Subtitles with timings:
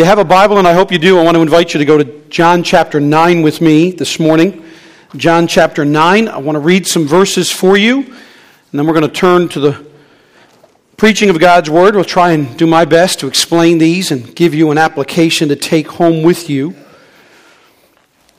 [0.00, 1.84] you have a Bible, and I hope you do, I want to invite you to
[1.84, 4.64] go to John chapter 9 with me this morning.
[5.14, 6.26] John chapter 9.
[6.26, 8.14] I want to read some verses for you, and
[8.72, 9.86] then we're going to turn to the
[10.96, 11.96] preaching of God's Word.
[11.96, 15.56] We'll try and do my best to explain these and give you an application to
[15.56, 16.74] take home with you.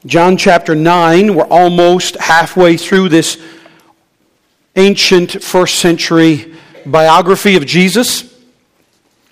[0.07, 3.39] John chapter 9, we're almost halfway through this
[4.75, 6.55] ancient first century
[6.88, 8.30] biography of Jesus.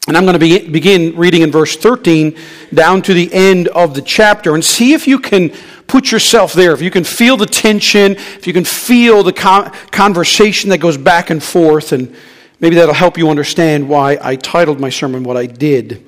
[0.08, 2.36] And I'm going to be, begin reading in verse 13
[2.74, 5.54] down to the end of the chapter and see if you can
[5.88, 9.72] put yourself there, if you can feel the tension, if you can feel the con-
[9.92, 12.16] conversation that goes back and forth, and
[12.60, 16.06] maybe that'll help you understand why I titled my sermon what I did.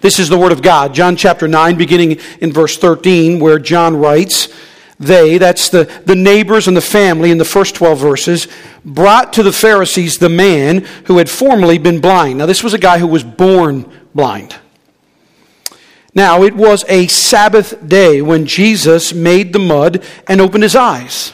[0.00, 3.96] This is the Word of God, John chapter 9, beginning in verse 13, where John
[3.96, 4.48] writes,
[4.98, 8.48] they, that's the, the neighbors and the family in the first 12 verses,
[8.84, 12.38] brought to the Pharisees the man who had formerly been blind.
[12.38, 14.56] Now, this was a guy who was born blind.
[16.14, 21.32] Now, it was a Sabbath day when Jesus made the mud and opened his eyes.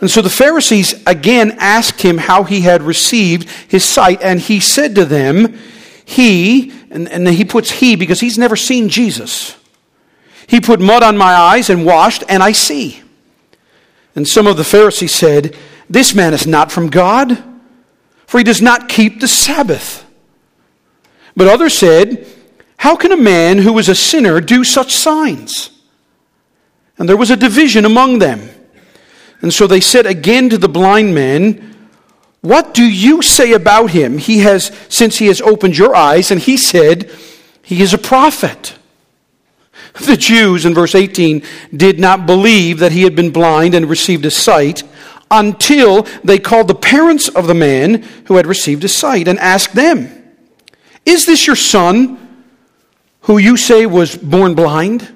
[0.00, 4.60] And so the Pharisees again asked him how he had received his sight, and he
[4.60, 5.58] said to them,
[6.04, 9.56] He, and, and he puts he because he's never seen Jesus.
[10.52, 13.02] He put mud on my eyes and washed, and I see.
[14.14, 15.56] And some of the Pharisees said,
[15.88, 17.42] This man is not from God,
[18.26, 20.04] for he does not keep the Sabbath.
[21.34, 22.26] But others said,
[22.76, 25.70] How can a man who is a sinner do such signs?
[26.98, 28.50] And there was a division among them.
[29.40, 31.88] And so they said again to the blind man,
[32.42, 34.18] What do you say about him?
[34.18, 37.10] He has, since he has opened your eyes, and he said,
[37.62, 38.76] He is a prophet.
[39.94, 41.42] The Jews, in verse 18,
[41.76, 44.82] did not believe that he had been blind and received his sight
[45.30, 49.74] until they called the parents of the man who had received his sight and asked
[49.74, 50.10] them,
[51.04, 52.46] Is this your son
[53.22, 55.08] who you say was born blind?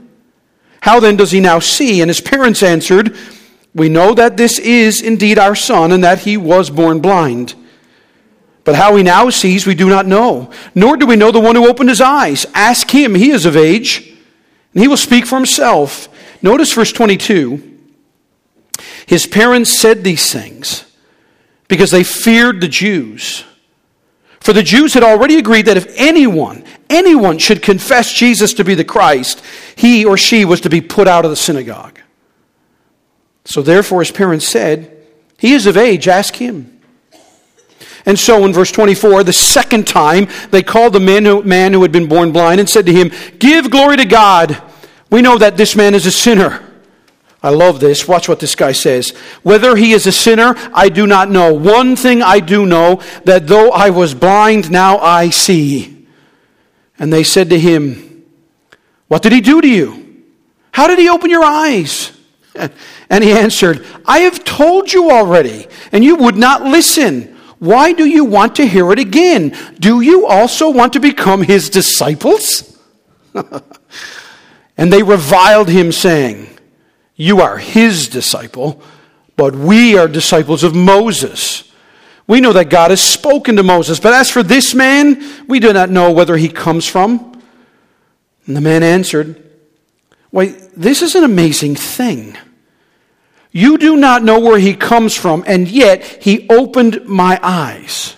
[0.80, 2.00] How then does he now see?
[2.00, 3.16] And his parents answered,
[3.74, 7.54] We know that this is indeed our son and that he was born blind.
[8.64, 11.54] But how he now sees, we do not know, nor do we know the one
[11.54, 12.44] who opened his eyes.
[12.52, 14.15] Ask him, he is of age
[14.76, 16.06] and he will speak for himself.
[16.42, 17.78] Notice verse 22.
[19.06, 20.84] His parents said these things
[21.66, 23.42] because they feared the Jews.
[24.40, 28.74] For the Jews had already agreed that if anyone, anyone should confess Jesus to be
[28.74, 29.42] the Christ,
[29.76, 31.98] he or she was to be put out of the synagogue.
[33.46, 34.94] So therefore his parents said,
[35.38, 36.82] He is of age, ask him.
[38.04, 41.80] And so in verse 24, the second time, they called the man who, man who
[41.80, 44.62] had been born blind and said to him, Give glory to God.
[45.10, 46.62] We know that this man is a sinner.
[47.42, 48.08] I love this.
[48.08, 49.10] Watch what this guy says.
[49.42, 51.54] Whether he is a sinner, I do not know.
[51.54, 56.06] One thing I do know that though I was blind, now I see.
[56.98, 58.24] And they said to him,
[59.08, 60.24] What did he do to you?
[60.72, 62.12] How did he open your eyes?
[63.08, 67.36] And he answered, I have told you already, and you would not listen.
[67.60, 69.56] Why do you want to hear it again?
[69.78, 72.76] Do you also want to become his disciples?
[74.76, 76.48] And they reviled him, saying,
[77.14, 78.82] You are his disciple,
[79.36, 81.70] but we are disciples of Moses.
[82.26, 85.72] We know that God has spoken to Moses, but as for this man, we do
[85.72, 87.40] not know whether he comes from.
[88.46, 89.42] And the man answered,
[90.30, 92.36] Why, this is an amazing thing.
[93.52, 98.15] You do not know where he comes from, and yet he opened my eyes.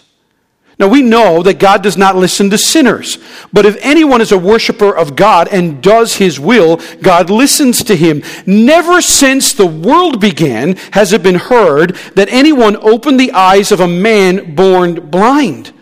[0.79, 3.19] Now we know that God does not listen to sinners.
[3.53, 7.97] But if anyone is a worshiper of God and does his will, God listens to
[7.97, 8.23] him.
[8.47, 13.81] Never since the world began has it been heard that anyone opened the eyes of
[13.81, 15.73] a man born blind.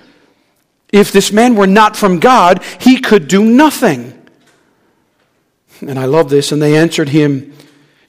[0.92, 4.14] If this man were not from God, he could do nothing.
[5.82, 6.52] And I love this.
[6.52, 7.52] And they answered him,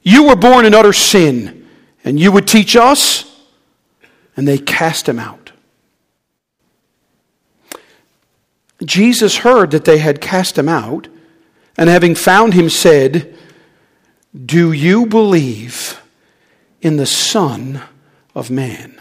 [0.02, 1.68] You were born in utter sin,
[2.02, 3.24] and you would teach us?
[4.38, 5.37] And they cast him out.
[8.84, 11.08] Jesus heard that they had cast him out,
[11.76, 13.36] and having found him, said,
[14.34, 16.00] Do you believe
[16.80, 17.82] in the Son
[18.34, 19.00] of Man?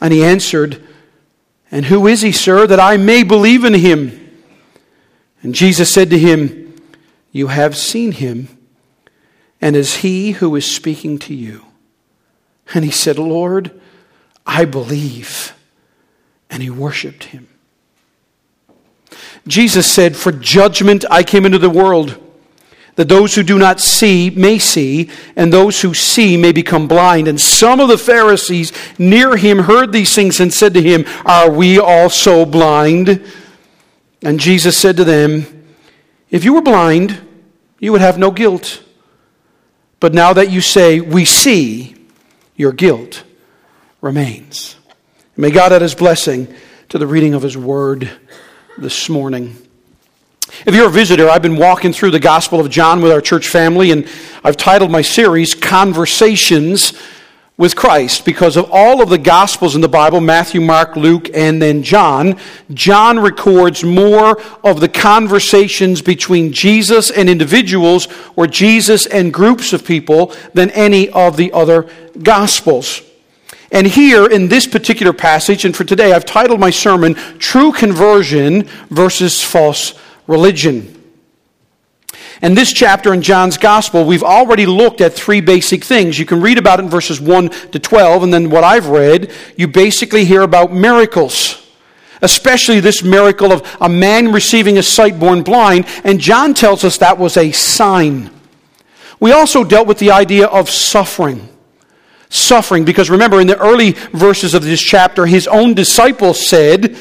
[0.00, 0.82] And he answered,
[1.70, 4.16] And who is he, sir, that I may believe in him?
[5.42, 6.76] And Jesus said to him,
[7.32, 8.48] You have seen him,
[9.60, 11.64] and is he who is speaking to you.
[12.74, 13.78] And he said, Lord,
[14.46, 15.54] I believe.
[16.48, 17.48] And he worshiped him.
[19.46, 22.18] Jesus said, For judgment I came into the world,
[22.96, 27.28] that those who do not see may see, and those who see may become blind.
[27.28, 31.50] And some of the Pharisees near him heard these things and said to him, Are
[31.50, 33.24] we also blind?
[34.22, 35.66] And Jesus said to them,
[36.30, 37.20] If you were blind,
[37.78, 38.82] you would have no guilt.
[39.98, 41.96] But now that you say, We see,
[42.56, 43.24] your guilt
[44.02, 44.76] remains.
[45.36, 46.52] May God add his blessing
[46.90, 48.10] to the reading of his word
[48.78, 49.56] this morning.
[50.64, 53.48] If you're a visitor, I've been walking through the Gospel of John with our church
[53.48, 54.08] family, and
[54.44, 56.92] I've titled my series Conversations
[57.56, 61.60] with Christ because of all of the Gospels in the Bible Matthew, Mark, Luke, and
[61.60, 62.38] then John.
[62.72, 69.84] John records more of the conversations between Jesus and individuals or Jesus and groups of
[69.84, 71.88] people than any of the other
[72.22, 73.02] Gospels.
[73.72, 78.64] And here in this particular passage, and for today, I've titled my sermon True Conversion
[78.90, 79.94] versus False
[80.26, 80.96] Religion.
[82.42, 86.18] And this chapter in John's Gospel, we've already looked at three basic things.
[86.18, 89.30] You can read about it in verses 1 to 12, and then what I've read,
[89.56, 91.66] you basically hear about miracles.
[92.22, 96.98] Especially this miracle of a man receiving a sight born blind, and John tells us
[96.98, 98.30] that was a sign.
[99.20, 101.46] We also dealt with the idea of suffering.
[102.30, 106.96] Suffering, because remember, in the early verses of this chapter, his own disciples said,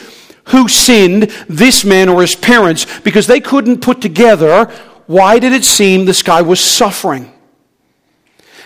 [0.46, 3.00] Who sinned, this man or his parents?
[3.00, 4.72] Because they couldn't put together
[5.10, 7.34] why did it seem this guy was suffering?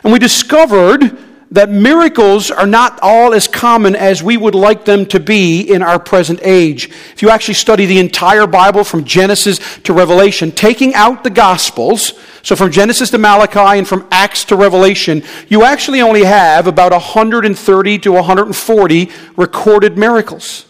[0.03, 1.17] And we discovered
[1.53, 5.83] that miracles are not all as common as we would like them to be in
[5.83, 6.89] our present age.
[7.13, 12.13] If you actually study the entire Bible from Genesis to Revelation, taking out the Gospels,
[12.41, 16.91] so from Genesis to Malachi and from Acts to Revelation, you actually only have about
[16.91, 20.65] 130 to 140 recorded miracles.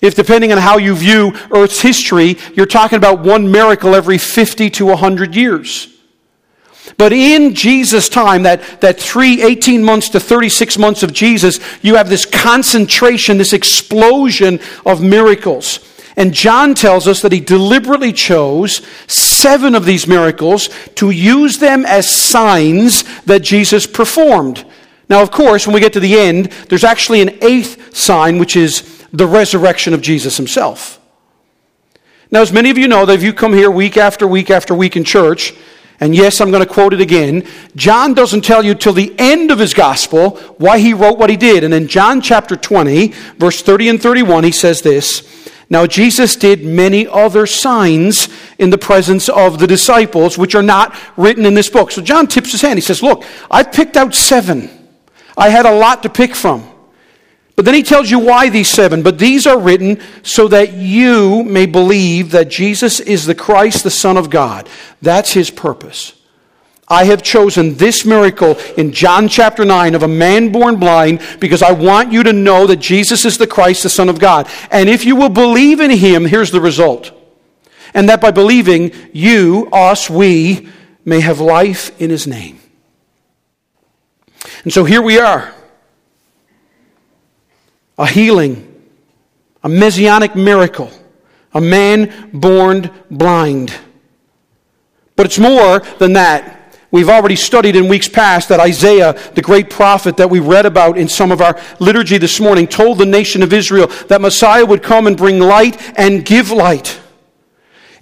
[0.00, 4.68] If, depending on how you view Earth's history, you're talking about one miracle every 50
[4.70, 5.86] to 100 years.
[6.98, 11.94] But in Jesus' time, that, that three, 18 months to 36 months of Jesus, you
[11.94, 15.88] have this concentration, this explosion of miracles.
[16.16, 21.86] And John tells us that he deliberately chose seven of these miracles to use them
[21.86, 24.66] as signs that Jesus performed.
[25.08, 28.56] Now, of course, when we get to the end, there's actually an eighth sign, which
[28.56, 31.00] is the resurrection of Jesus himself.
[32.30, 34.74] Now, as many of you know, that if you come here week after week after
[34.74, 35.54] week in church,
[36.02, 37.46] and yes, I'm going to quote it again,
[37.76, 41.36] John doesn't tell you till the end of his gospel why he wrote what he
[41.36, 41.62] did.
[41.62, 45.22] And in John chapter 20, verse 30 and 31, he says this
[45.70, 48.28] Now Jesus did many other signs
[48.58, 51.92] in the presence of the disciples, which are not written in this book.
[51.92, 52.78] So John tips his hand.
[52.78, 54.70] He says, Look, I picked out seven.
[55.36, 56.68] I had a lot to pick from.
[57.54, 59.02] But then he tells you why these seven.
[59.02, 63.90] But these are written so that you may believe that Jesus is the Christ, the
[63.90, 64.68] Son of God.
[65.02, 66.14] That's his purpose.
[66.88, 71.62] I have chosen this miracle in John chapter 9 of a man born blind because
[71.62, 74.48] I want you to know that Jesus is the Christ, the Son of God.
[74.70, 77.12] And if you will believe in him, here's the result.
[77.94, 80.68] And that by believing, you, us, we,
[81.04, 82.58] may have life in his name.
[84.64, 85.54] And so here we are
[88.02, 88.68] a healing,
[89.62, 90.90] a messianic miracle,
[91.54, 93.72] a man born blind.
[95.14, 96.58] But it's more than that.
[96.90, 100.98] We've already studied in weeks past that Isaiah, the great prophet that we read about
[100.98, 104.82] in some of our liturgy this morning, told the nation of Israel that Messiah would
[104.82, 107.00] come and bring light and give light.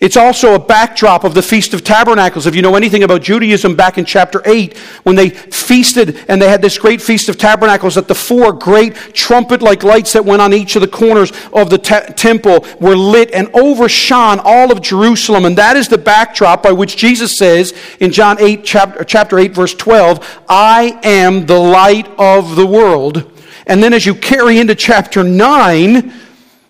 [0.00, 2.46] It's also a backdrop of the Feast of Tabernacles.
[2.46, 6.48] If you know anything about Judaism back in chapter 8, when they feasted and they
[6.48, 10.40] had this great Feast of Tabernacles, that the four great trumpet like lights that went
[10.40, 14.80] on each of the corners of the te- temple were lit and overshone all of
[14.80, 15.44] Jerusalem.
[15.44, 19.52] And that is the backdrop by which Jesus says in John 8, chapter, chapter 8,
[19.52, 23.30] verse 12, I am the light of the world.
[23.66, 26.10] And then as you carry into chapter 9,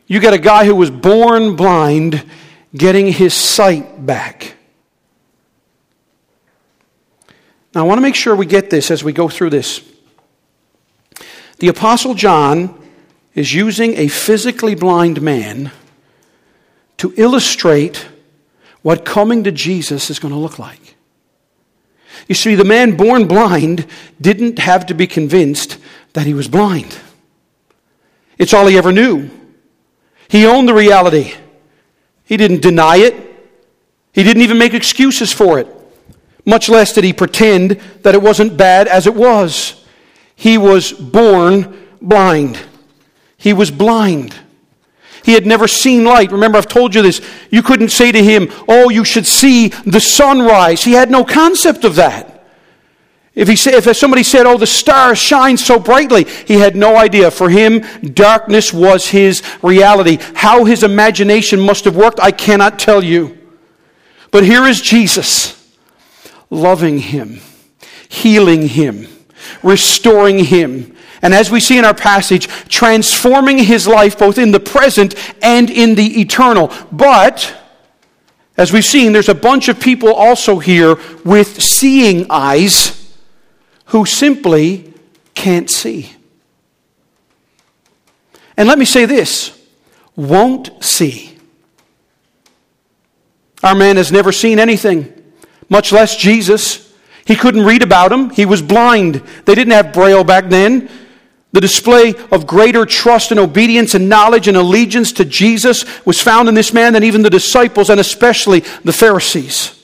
[0.08, 2.24] you get a guy who was born blind
[2.74, 4.54] getting his sight back.
[7.74, 9.80] Now, I want to make sure we get this as we go through this.
[11.58, 12.76] The Apostle John
[13.34, 15.70] is using a physically blind man
[16.96, 18.06] to illustrate
[18.82, 20.96] what coming to Jesus is going to look like.
[22.28, 23.86] You see, the man born blind
[24.20, 25.78] didn't have to be convinced
[26.12, 26.98] that he was blind.
[28.38, 29.30] It's all he ever knew.
[30.28, 31.34] He owned the reality.
[32.30, 33.16] He didn't deny it.
[34.12, 35.66] He didn't even make excuses for it.
[36.46, 39.84] Much less did he pretend that it wasn't bad as it was.
[40.36, 42.56] He was born blind.
[43.36, 44.32] He was blind.
[45.24, 46.30] He had never seen light.
[46.30, 47.20] Remember, I've told you this.
[47.50, 50.84] You couldn't say to him, Oh, you should see the sunrise.
[50.84, 52.29] He had no concept of that.
[53.34, 56.96] If, he said, if somebody said, Oh, the stars shine so brightly, he had no
[56.96, 57.30] idea.
[57.30, 60.18] For him, darkness was his reality.
[60.34, 63.38] How his imagination must have worked, I cannot tell you.
[64.32, 65.74] But here is Jesus,
[66.50, 67.40] loving him,
[68.08, 69.06] healing him,
[69.62, 70.96] restoring him.
[71.22, 75.70] And as we see in our passage, transforming his life both in the present and
[75.70, 76.72] in the eternal.
[76.90, 77.54] But,
[78.56, 82.99] as we've seen, there's a bunch of people also here with seeing eyes
[83.90, 84.92] who simply
[85.34, 86.12] can't see.
[88.56, 89.56] And let me say this
[90.16, 91.36] won't see.
[93.62, 95.12] Our man has never seen anything,
[95.68, 96.92] much less Jesus.
[97.24, 98.30] He couldn't read about him.
[98.30, 99.22] He was blind.
[99.44, 100.88] They didn't have Braille back then.
[101.52, 106.48] The display of greater trust and obedience and knowledge and allegiance to Jesus was found
[106.48, 109.79] in this man than even the disciples and especially the Pharisees.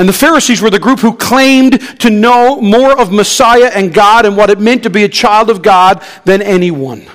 [0.00, 4.24] And the Pharisees were the group who claimed to know more of Messiah and God
[4.24, 7.06] and what it meant to be a child of God than anyone.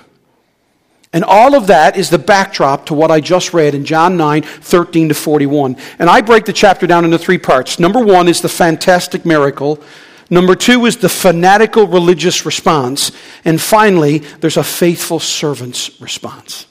[1.11, 4.43] And all of that is the backdrop to what I just read in John 9,
[4.43, 5.77] 13 to 41.
[5.97, 7.79] And I break the chapter down into three parts.
[7.79, 9.81] Number one is the fantastic miracle.
[10.29, 13.11] Number two is the fanatical religious response.
[13.45, 16.67] And finally, there's a faithful servant's response.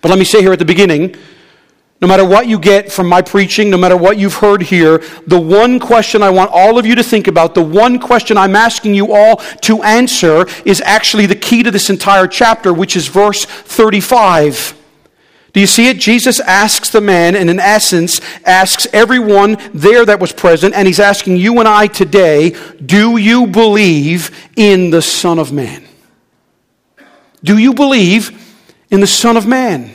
[0.00, 1.14] But let me say here at the beginning
[2.00, 5.38] no matter what you get from my preaching, no matter what you've heard here, the
[5.38, 8.94] one question I want all of you to think about, the one question I'm asking
[8.94, 13.44] you all to answer is actually the key to this entire chapter, which is verse
[13.44, 14.76] 35.
[15.52, 15.98] Do you see it?
[15.98, 21.00] Jesus asks the man, and in essence, asks everyone there that was present, and he's
[21.00, 25.84] asking you and I today, do you believe in the Son of Man?
[27.42, 28.56] Do you believe
[28.90, 29.94] in the Son of Man?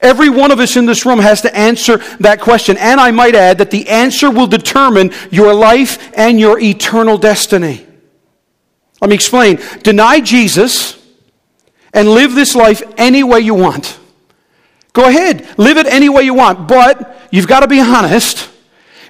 [0.00, 2.76] Every one of us in this room has to answer that question.
[2.76, 7.86] And I might add that the answer will determine your life and your eternal destiny.
[9.00, 9.58] Let me explain.
[9.82, 11.02] Deny Jesus
[11.92, 13.98] and live this life any way you want.
[14.92, 18.50] Go ahead, live it any way you want, but you've got to be honest.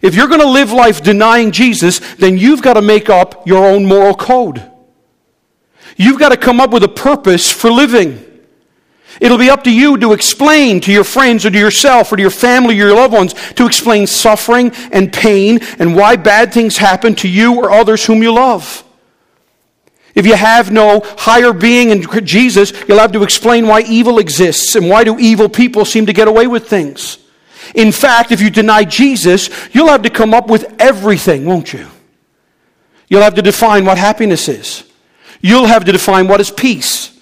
[0.02, 3.64] If you're going to live life denying Jesus, then you've got to make up your
[3.64, 4.68] own moral code.
[5.96, 8.22] You've got to come up with a purpose for living.
[9.20, 12.22] It'll be up to you to explain to your friends or to yourself or to
[12.22, 16.76] your family or your loved ones to explain suffering and pain and why bad things
[16.76, 18.84] happen to you or others whom you love.
[20.14, 24.74] If you have no higher being in Jesus, you'll have to explain why evil exists
[24.74, 27.18] and why do evil people seem to get away with things.
[27.74, 31.86] In fact, if you deny Jesus, you'll have to come up with everything, won't you?
[33.08, 34.84] You'll have to define what happiness is.
[35.40, 37.15] You'll have to define what is peace.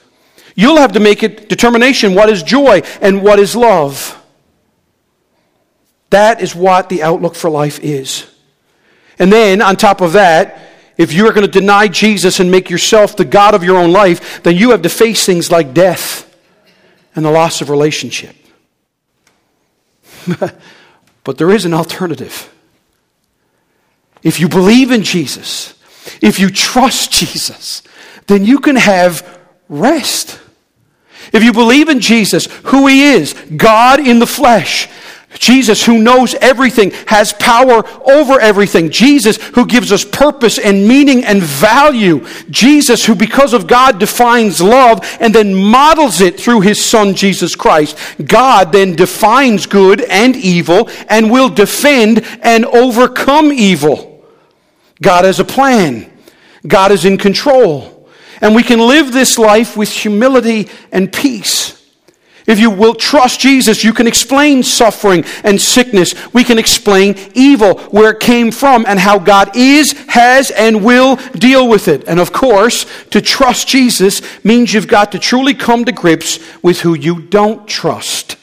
[0.54, 4.20] You'll have to make a determination what is joy and what is love.
[6.10, 8.30] That is what the outlook for life is.
[9.18, 10.58] And then, on top of that,
[10.96, 13.92] if you are going to deny Jesus and make yourself the God of your own
[13.92, 16.32] life, then you have to face things like death
[17.16, 18.36] and the loss of relationship.
[21.24, 22.52] but there is an alternative.
[24.22, 25.74] If you believe in Jesus,
[26.20, 27.82] if you trust Jesus,
[28.26, 30.40] then you can have rest.
[31.34, 34.88] If you believe in Jesus, who He is, God in the flesh,
[35.38, 38.90] Jesus who knows everything, has power over everything.
[38.90, 42.24] Jesus who gives us purpose and meaning and value.
[42.50, 47.56] Jesus who, because of God, defines love and then models it through His Son, Jesus
[47.56, 47.98] Christ.
[48.24, 54.24] God then defines good and evil and will defend and overcome evil.
[55.02, 56.10] God has a plan.
[56.66, 57.93] God is in control.
[58.44, 61.82] And we can live this life with humility and peace.
[62.46, 66.14] If you will trust Jesus, you can explain suffering and sickness.
[66.34, 71.16] We can explain evil, where it came from, and how God is, has, and will
[71.32, 72.04] deal with it.
[72.06, 76.80] And of course, to trust Jesus means you've got to truly come to grips with
[76.80, 78.36] who you don't trust.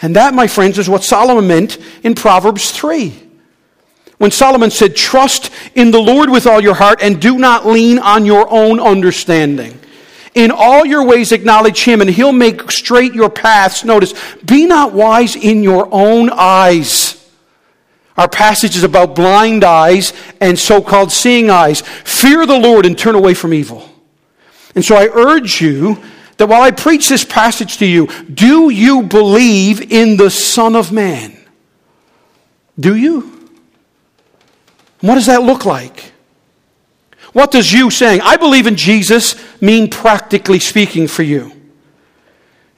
[0.00, 3.12] And that, my friends, is what Solomon meant in Proverbs 3.
[4.24, 7.98] When Solomon said, Trust in the Lord with all your heart and do not lean
[7.98, 9.78] on your own understanding.
[10.34, 13.84] In all your ways acknowledge him, and he'll make straight your paths.
[13.84, 17.22] Notice, be not wise in your own eyes.
[18.16, 21.82] Our passage is about blind eyes and so called seeing eyes.
[21.82, 23.86] Fear the Lord and turn away from evil.
[24.74, 26.02] And so I urge you
[26.38, 30.92] that while I preach this passage to you, do you believe in the Son of
[30.92, 31.36] Man?
[32.80, 33.33] Do you?
[35.04, 36.12] What does that look like?
[37.34, 41.52] What does you saying, I believe in Jesus, mean practically speaking for you?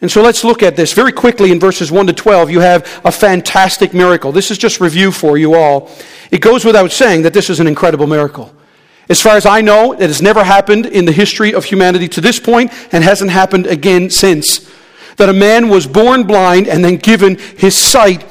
[0.01, 2.51] And so let's look at this very quickly in verses 1 to 12.
[2.51, 4.33] You have a fantastic miracle.
[4.33, 5.89] This is just review for you all.
[6.33, 8.53] It goes without saying that this is an incredible miracle.
[9.09, 12.21] As far as I know, it has never happened in the history of humanity to
[12.21, 14.69] this point and hasn't happened again since.
[15.19, 18.25] That a man was born blind and then given his sight.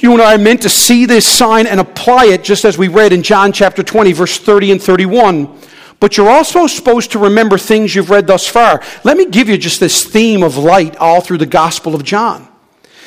[0.00, 2.86] You and I are meant to see this sign and apply it just as we
[2.88, 5.58] read in John chapter 20, verse 30 and 31.
[5.98, 8.80] But you're also supposed to remember things you've read thus far.
[9.02, 12.46] Let me give you just this theme of light all through the Gospel of John.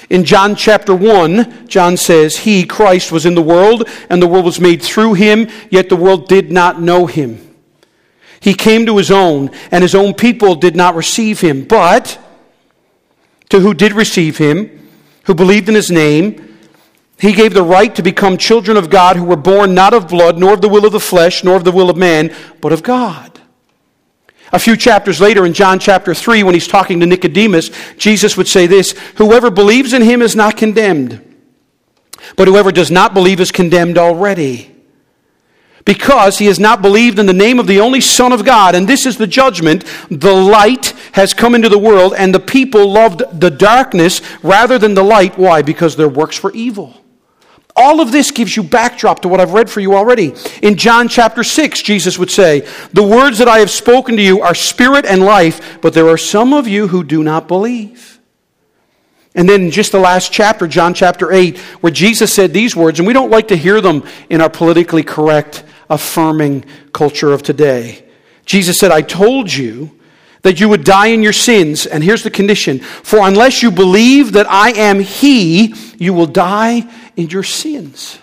[0.10, 4.44] In John chapter 1, John says, He, Christ, was in the world, and the world
[4.44, 7.56] was made through him, yet the world did not know him.
[8.42, 11.64] He came to his own, and his own people did not receive him.
[11.64, 12.20] But
[13.50, 14.90] to who did receive him,
[15.24, 16.51] who believed in his name,
[17.22, 20.40] he gave the right to become children of God who were born not of blood,
[20.40, 22.82] nor of the will of the flesh, nor of the will of man, but of
[22.82, 23.40] God.
[24.52, 28.48] A few chapters later, in John chapter 3, when he's talking to Nicodemus, Jesus would
[28.48, 31.22] say this Whoever believes in him is not condemned,
[32.36, 34.76] but whoever does not believe is condemned already.
[35.86, 38.74] Because he has not believed in the name of the only Son of God.
[38.76, 39.84] And this is the judgment.
[40.10, 44.96] The light has come into the world, and the people loved the darkness rather than
[44.96, 45.38] the light.
[45.38, 45.62] Why?
[45.62, 47.01] Because their works were evil.
[47.82, 50.34] All of this gives you backdrop to what I've read for you already.
[50.62, 54.42] In John chapter 6, Jesus would say, The words that I have spoken to you
[54.42, 58.20] are spirit and life, but there are some of you who do not believe.
[59.34, 63.08] And then just the last chapter, John chapter 8, where Jesus said these words, and
[63.08, 68.06] we don't like to hear them in our politically correct, affirming culture of today.
[68.46, 69.98] Jesus said, I told you
[70.42, 71.86] that you would die in your sins.
[71.86, 76.90] And here's the condition For unless you believe that I am He, you will die
[77.16, 78.18] in your sins.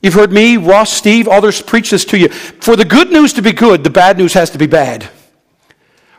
[0.00, 2.28] You've heard me, Ross, Steve, others preach this to you.
[2.28, 5.08] For the good news to be good, the bad news has to be bad.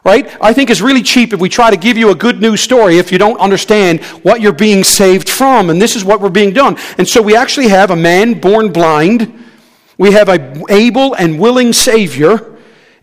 [0.06, 0.36] Right?
[0.42, 2.98] I think it's really cheap if we try to give you a good news story
[2.98, 5.70] if you don't understand what you're being saved from.
[5.70, 6.78] And this is what we're being done.
[6.98, 9.34] And so we actually have a man born blind.
[9.98, 12.53] We have a able and willing Savior.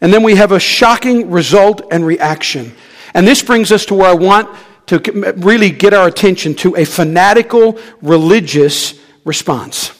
[0.00, 2.72] And then we have a shocking result and reaction.
[3.14, 4.48] And this brings us to where I want
[4.86, 4.98] to
[5.36, 9.92] really get our attention to a fanatical religious response.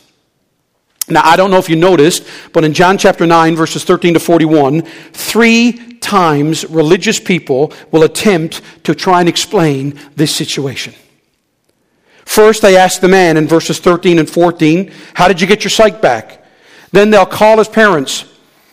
[1.08, 4.20] Now, I don't know if you noticed, but in John chapter 9, verses 13 to
[4.20, 10.94] 41, three times religious people will attempt to try and explain this situation.
[12.24, 15.70] First, they ask the man in verses 13 and 14, How did you get your
[15.70, 16.44] sight back?
[16.92, 18.24] Then they'll call his parents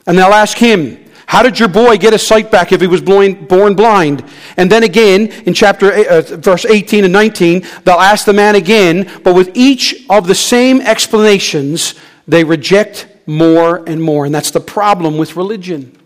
[0.06, 3.02] and they'll ask him, how did your boy get his sight back if he was
[3.02, 4.24] born blind?
[4.56, 9.12] And then again, in chapter uh, verse 18 and 19, they'll ask the man again,
[9.26, 11.96] but with each of the same explanations,
[12.30, 14.26] they reject more and more.
[14.26, 16.00] And that's the problem with religion.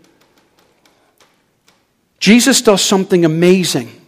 [2.18, 4.01] Jesus does something amazing.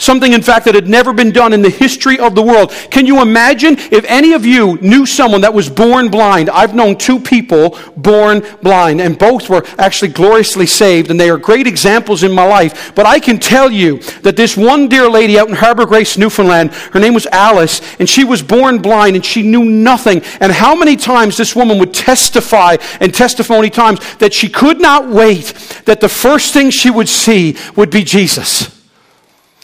[0.00, 2.70] Something, in fact, that had never been done in the history of the world.
[2.90, 6.48] Can you imagine if any of you knew someone that was born blind?
[6.48, 11.36] I've known two people born blind, and both were actually gloriously saved, and they are
[11.36, 12.94] great examples in my life.
[12.94, 16.72] But I can tell you that this one dear lady out in Harbor Grace, Newfoundland,
[16.72, 20.22] her name was Alice, and she was born blind, and she knew nothing.
[20.40, 25.10] And how many times this woman would testify and testimony times that she could not
[25.10, 25.52] wait
[25.84, 28.79] that the first thing she would see would be Jesus.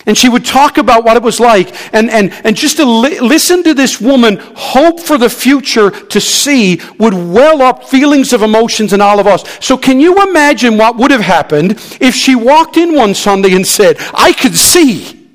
[0.06, 1.74] And she would talk about what it was like.
[1.92, 6.20] And, and, and just to li- listen to this woman hope for the future to
[6.20, 9.44] see would well up feelings of emotions in all of us.
[9.64, 13.66] So, can you imagine what would have happened if she walked in one Sunday and
[13.66, 15.28] said, I could see?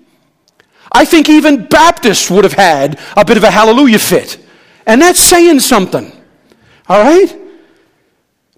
[0.91, 4.38] I think even Baptists would have had a bit of a hallelujah fit.
[4.86, 6.12] And that's saying something.
[6.88, 7.40] All right?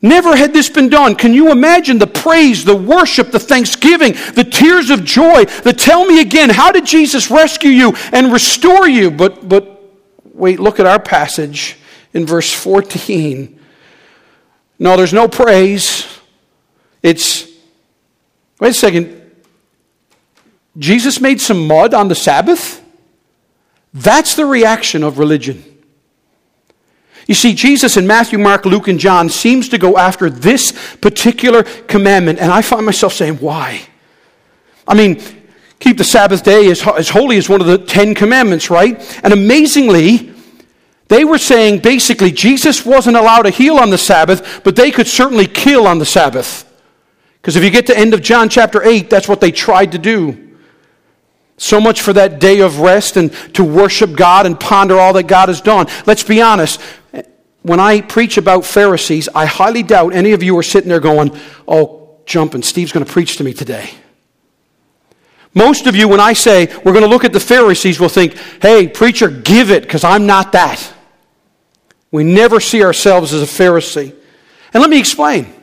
[0.03, 1.15] Never had this been done.
[1.15, 6.05] Can you imagine the praise, the worship, the thanksgiving, the tears of joy, the tell
[6.05, 9.09] me again, how did Jesus rescue you and restore you?
[9.09, 9.81] But, but
[10.33, 11.77] wait, look at our passage
[12.13, 13.57] in verse 14.
[14.77, 16.05] No, there's no praise.
[17.01, 17.47] It's,
[18.59, 19.21] wait a second.
[20.77, 22.83] Jesus made some mud on the Sabbath?
[23.93, 25.63] That's the reaction of religion.
[27.27, 31.63] You see, Jesus in Matthew, Mark, Luke, and John seems to go after this particular
[31.63, 33.81] commandment, and I find myself saying, why?
[34.87, 35.21] I mean,
[35.79, 39.21] keep the Sabbath day as, as holy as one of the Ten Commandments, right?
[39.23, 40.33] And amazingly,
[41.07, 45.07] they were saying basically Jesus wasn't allowed to heal on the Sabbath, but they could
[45.07, 46.69] certainly kill on the Sabbath.
[47.41, 49.97] Because if you get to end of John chapter 8, that's what they tried to
[49.97, 50.57] do.
[51.57, 55.27] So much for that day of rest and to worship God and ponder all that
[55.27, 55.87] God has done.
[56.05, 56.81] Let's be honest.
[57.63, 61.37] When I preach about Pharisees, I highly doubt any of you are sitting there going,
[61.67, 63.89] Oh, jumping, Steve's going to preach to me today.
[65.53, 68.35] Most of you, when I say we're going to look at the Pharisees, will think,
[68.61, 70.93] hey, preacher, give it, because I'm not that.
[72.11, 74.15] We never see ourselves as a Pharisee.
[74.73, 75.53] And let me explain.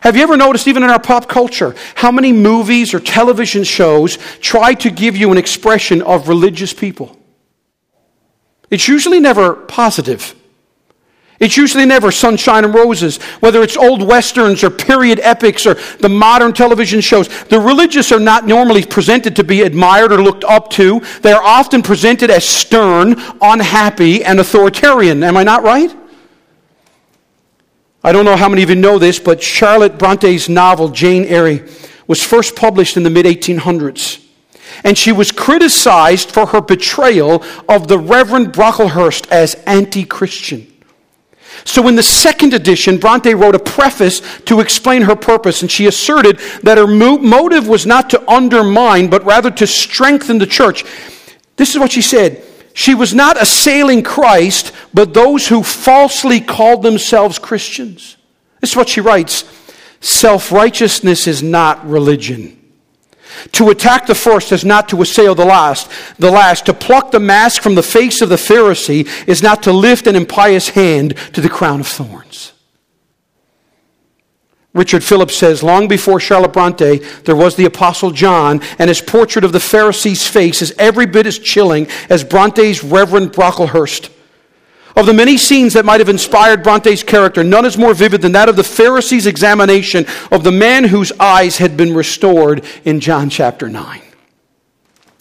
[0.00, 4.16] Have you ever noticed, even in our pop culture, how many movies or television shows
[4.40, 7.16] try to give you an expression of religious people?
[8.70, 10.34] It's usually never positive.
[11.40, 16.08] It's usually never sunshine and roses, whether it's old westerns or period epics or the
[16.08, 17.28] modern television shows.
[17.44, 21.00] The religious are not normally presented to be admired or looked up to.
[21.22, 25.24] They are often presented as stern, unhappy, and authoritarian.
[25.24, 25.96] Am I not right?
[28.04, 31.66] I don't know how many of you know this, but Charlotte Bronte's novel, Jane Eyre,
[32.06, 34.26] was first published in the mid 1800s.
[34.84, 40.69] And she was criticized for her betrayal of the Reverend Brocklehurst as anti Christian.
[41.64, 45.86] So, in the second edition, Bronte wrote a preface to explain her purpose, and she
[45.86, 50.84] asserted that her mo- motive was not to undermine, but rather to strengthen the church.
[51.56, 52.42] This is what she said
[52.72, 58.16] She was not assailing Christ, but those who falsely called themselves Christians.
[58.60, 59.44] This is what she writes
[60.00, 62.59] Self righteousness is not religion.
[63.52, 65.90] To attack the first is not to assail the last.
[66.18, 69.72] The last, to pluck the mask from the face of the Pharisee is not to
[69.72, 72.52] lift an impious hand to the crown of thorns.
[74.72, 79.44] Richard Phillips says, long before Charlotte Bronte, there was the Apostle John, and his portrait
[79.44, 84.10] of the Pharisee's face is every bit as chilling as Bronte's Reverend Brocklehurst.
[84.96, 88.32] Of the many scenes that might have inspired Bronte's character, none is more vivid than
[88.32, 93.30] that of the Pharisee's examination of the man whose eyes had been restored in John
[93.30, 94.02] chapter 9.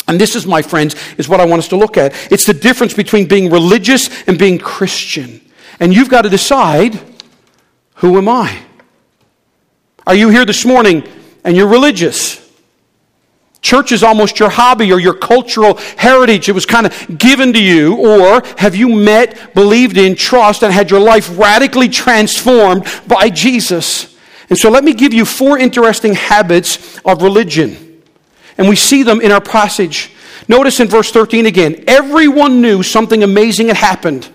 [0.07, 2.13] And this is, my friends, is what I want us to look at.
[2.31, 5.39] It's the difference between being religious and being Christian.
[5.79, 6.99] And you've got to decide
[7.95, 8.63] who am I?
[10.07, 11.07] Are you here this morning
[11.43, 12.38] and you're religious?
[13.69, 16.49] Church is almost your hobby or your cultural heritage.
[16.49, 17.97] It was kind of given to you.
[17.97, 24.17] Or have you met, believed in, trust, and had your life radically transformed by Jesus?
[24.49, 28.01] And so let me give you four interesting habits of religion.
[28.57, 30.13] And we see them in our passage.
[30.47, 34.27] Notice in verse 13 again everyone knew something amazing had happened.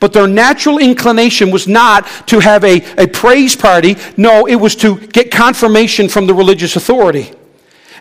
[0.00, 3.96] But their natural inclination was not to have a, a praise party.
[4.18, 7.32] No, it was to get confirmation from the religious authority.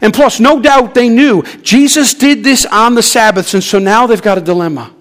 [0.01, 4.07] And plus, no doubt they knew Jesus did this on the Sabbaths, and so now
[4.07, 4.93] they've got a dilemma.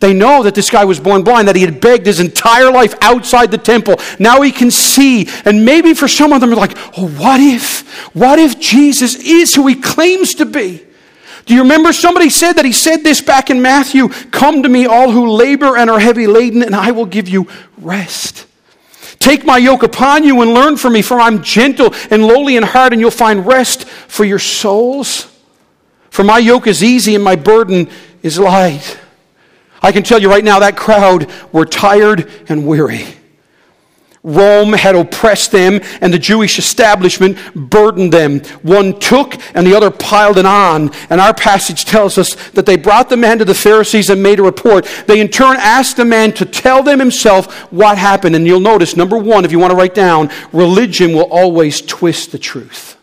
[0.00, 2.94] They know that this guy was born blind, that he had begged his entire life
[3.00, 3.96] outside the temple.
[4.18, 5.28] Now he can see.
[5.44, 7.88] And maybe for some of them, they're like, oh, what if?
[8.14, 10.84] What if Jesus is who he claims to be?
[11.46, 14.08] Do you remember somebody said that he said this back in Matthew?
[14.08, 17.48] Come to me, all who labor and are heavy laden, and I will give you
[17.78, 18.46] rest.
[19.18, 22.62] Take my yoke upon you and learn from me, for I'm gentle and lowly in
[22.62, 25.32] heart, and you'll find rest for your souls.
[26.10, 27.88] For my yoke is easy and my burden
[28.22, 28.98] is light.
[29.82, 33.04] I can tell you right now, that crowd were tired and weary.
[34.28, 38.40] Rome had oppressed them, and the Jewish establishment burdened them.
[38.62, 40.90] One took, and the other piled it on.
[41.08, 44.38] And our passage tells us that they brought the man to the Pharisees and made
[44.38, 44.86] a report.
[45.06, 48.36] They in turn asked the man to tell them himself what happened.
[48.36, 52.30] And you'll notice, number one, if you want to write down, religion will always twist
[52.30, 52.96] the truth.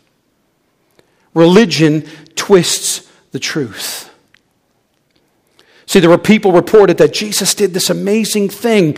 [1.33, 4.11] Religion twists the truth.
[5.87, 8.97] See, there were people reported that Jesus did this amazing thing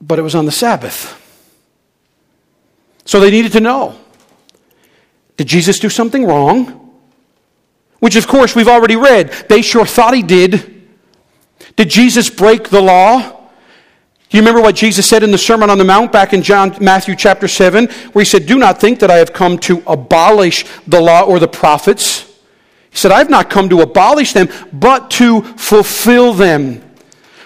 [0.00, 1.16] but it was on the Sabbath.
[3.04, 3.96] So they needed to know
[5.36, 6.76] did Jesus do something wrong?
[7.98, 9.30] Which, of course, we've already read.
[9.48, 10.86] They sure thought he did.
[11.76, 13.20] Did Jesus break the law?
[14.30, 16.76] Do you remember what Jesus said in the Sermon on the Mount back in John,
[16.80, 20.64] Matthew chapter 7, where he said, Do not think that I have come to abolish
[20.86, 22.22] the law or the prophets.
[22.90, 26.82] He said, I've not come to abolish them, but to fulfill them.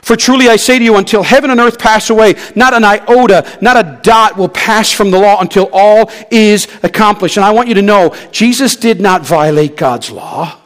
[0.05, 3.59] For truly I say to you, until heaven and earth pass away, not an iota,
[3.62, 7.38] not a dot will pass from the law until all is accomplished.
[7.38, 10.61] And I want you to know, Jesus did not violate God's law.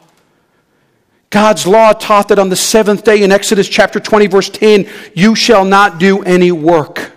[1.31, 5.37] God's law taught that on the seventh day in Exodus chapter 20, verse 10, you
[5.37, 7.13] shall not do any work.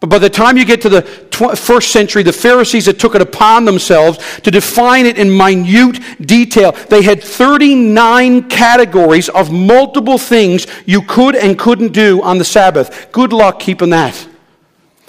[0.00, 1.02] But by the time you get to the
[1.36, 6.72] first century, the Pharisees had took it upon themselves to define it in minute detail.
[6.72, 13.10] They had 39 categories of multiple things you could and couldn't do on the Sabbath.
[13.12, 14.28] Good luck keeping that.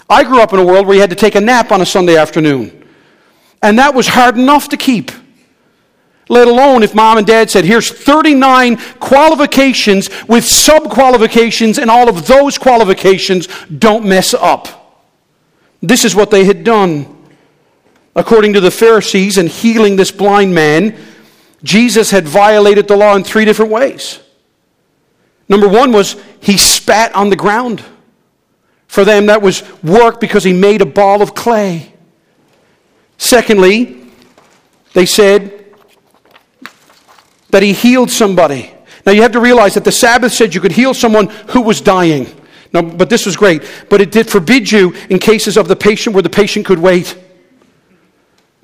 [0.10, 1.86] I grew up in a world where you had to take a nap on a
[1.86, 2.88] Sunday afternoon.
[3.62, 5.12] And that was hard enough to keep.
[6.30, 12.10] Let alone if mom and dad said, here's 39 qualifications with sub qualifications, and all
[12.10, 14.87] of those qualifications don't mess up.
[15.88, 17.08] This is what they had done.
[18.14, 20.98] According to the Pharisees, in healing this blind man,
[21.64, 24.20] Jesus had violated the law in three different ways.
[25.48, 27.82] Number one was he spat on the ground.
[28.88, 31.94] For them, that was work because he made a ball of clay.
[33.18, 34.10] Secondly,
[34.94, 35.74] they said
[37.52, 38.74] that he healed somebody.
[39.06, 41.80] Now you have to realize that the Sabbath said you could heal someone who was
[41.80, 42.28] dying.
[42.74, 43.64] Now, but this was great.
[43.90, 47.18] But it did forbid you in cases of the patient where the patient could wait.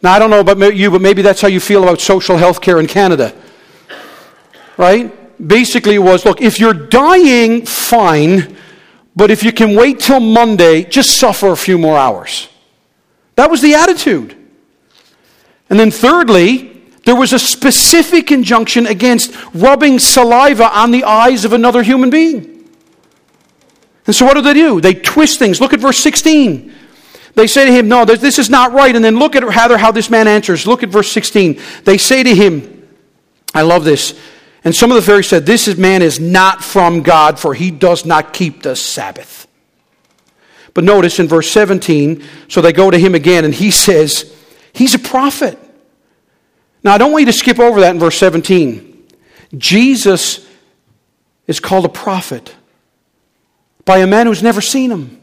[0.02, 2.62] Now I don't know about you, but maybe that's how you feel about social health
[2.62, 3.34] care in Canada.
[4.78, 5.48] Right?
[5.48, 8.58] Basically, it was look, if you're dying, fine,
[9.16, 12.50] but if you can wait till Monday, just suffer a few more hours.
[13.36, 14.36] That was the attitude.
[15.70, 21.54] And then, thirdly, there was a specific injunction against rubbing saliva on the eyes of
[21.54, 22.53] another human being.
[24.06, 24.82] And so, what do they do?
[24.82, 25.62] They twist things.
[25.62, 26.74] Look at verse 16.
[27.36, 28.96] They say to him, No, this is not right.
[28.96, 30.68] And then look at rather how this man answers.
[30.68, 31.60] Look at verse 16.
[31.84, 32.88] They say to him,
[33.54, 34.20] I love this.
[34.63, 38.06] And some of the Pharisees said, This man is not from God, for he does
[38.06, 39.48] not keep the Sabbath.
[40.74, 44.36] But notice in verse 17, so they go to him again, and he says,
[44.74, 45.60] He's a prophet.
[46.84, 49.08] Now, I don't want you to skip over that in verse 17.
[49.58, 50.46] Jesus
[51.48, 52.54] is called a prophet
[53.86, 55.19] by a man who's never seen him.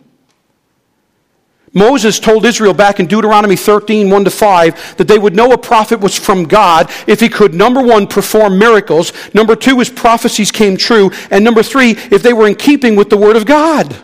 [1.73, 5.59] Moses told Israel back in Deuteronomy 13, 1 to 5, that they would know a
[5.59, 10.51] prophet was from God if he could, number one, perform miracles, number two, his prophecies
[10.51, 13.96] came true, and number three, if they were in keeping with the word of God.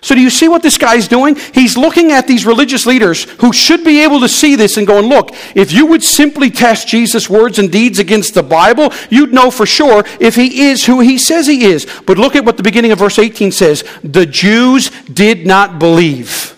[0.00, 1.34] So, do you see what this guy's doing?
[1.34, 5.06] He's looking at these religious leaders who should be able to see this and going,
[5.06, 9.50] Look, if you would simply test Jesus' words and deeds against the Bible, you'd know
[9.50, 11.86] for sure if he is who he says he is.
[12.06, 16.54] But look at what the beginning of verse 18 says The Jews did not believe.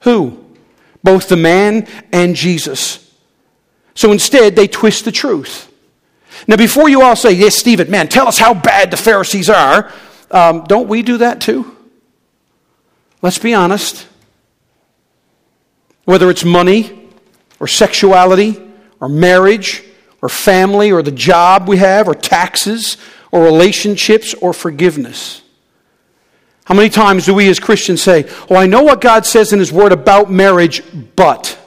[0.00, 0.44] Who?
[1.04, 3.14] Both the man and Jesus.
[3.94, 5.70] So instead, they twist the truth.
[6.48, 9.92] Now, before you all say, Yes, Stephen, man, tell us how bad the Pharisees are,
[10.32, 11.73] um, don't we do that too?
[13.24, 14.06] Let's be honest.
[16.04, 17.08] Whether it's money
[17.58, 18.60] or sexuality
[19.00, 19.82] or marriage
[20.20, 22.98] or family or the job we have or taxes
[23.32, 25.40] or relationships or forgiveness.
[26.66, 29.58] How many times do we as Christians say, Oh, I know what God says in
[29.58, 30.82] His Word about marriage,
[31.16, 31.58] but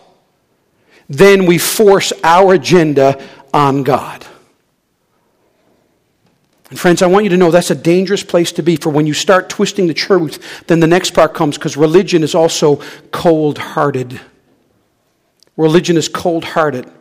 [1.09, 3.19] then we force our agenda
[3.51, 4.26] on God?
[6.69, 9.07] And friends, I want you to know that's a dangerous place to be for when
[9.07, 13.57] you start twisting the truth, then the next part comes because religion is also cold
[13.57, 14.19] hearted.
[15.55, 16.91] Religion is cold hearted.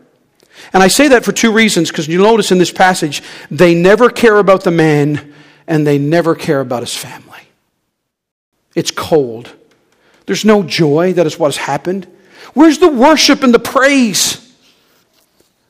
[0.72, 4.08] And I say that for two reasons because you notice in this passage, they never
[4.08, 5.34] care about the man
[5.66, 7.40] and they never care about his family.
[8.74, 9.52] It's cold.
[10.26, 11.12] There's no joy.
[11.14, 12.06] That is what has happened.
[12.54, 14.42] Where's the worship and the praise?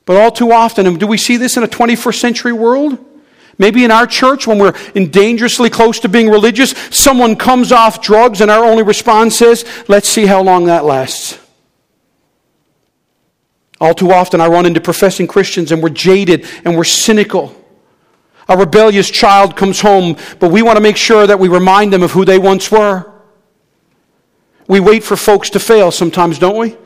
[0.05, 2.99] But all too often, and do we see this in a 21st century world?
[3.59, 8.41] Maybe in our church, when we're dangerously close to being religious, someone comes off drugs,
[8.41, 11.39] and our only response is, let's see how long that lasts.
[13.81, 17.55] All too often, I run into professing Christians, and we're jaded and we're cynical.
[18.49, 22.03] A rebellious child comes home, but we want to make sure that we remind them
[22.03, 23.11] of who they once were.
[24.69, 26.77] We wait for folks to fail sometimes, don't we?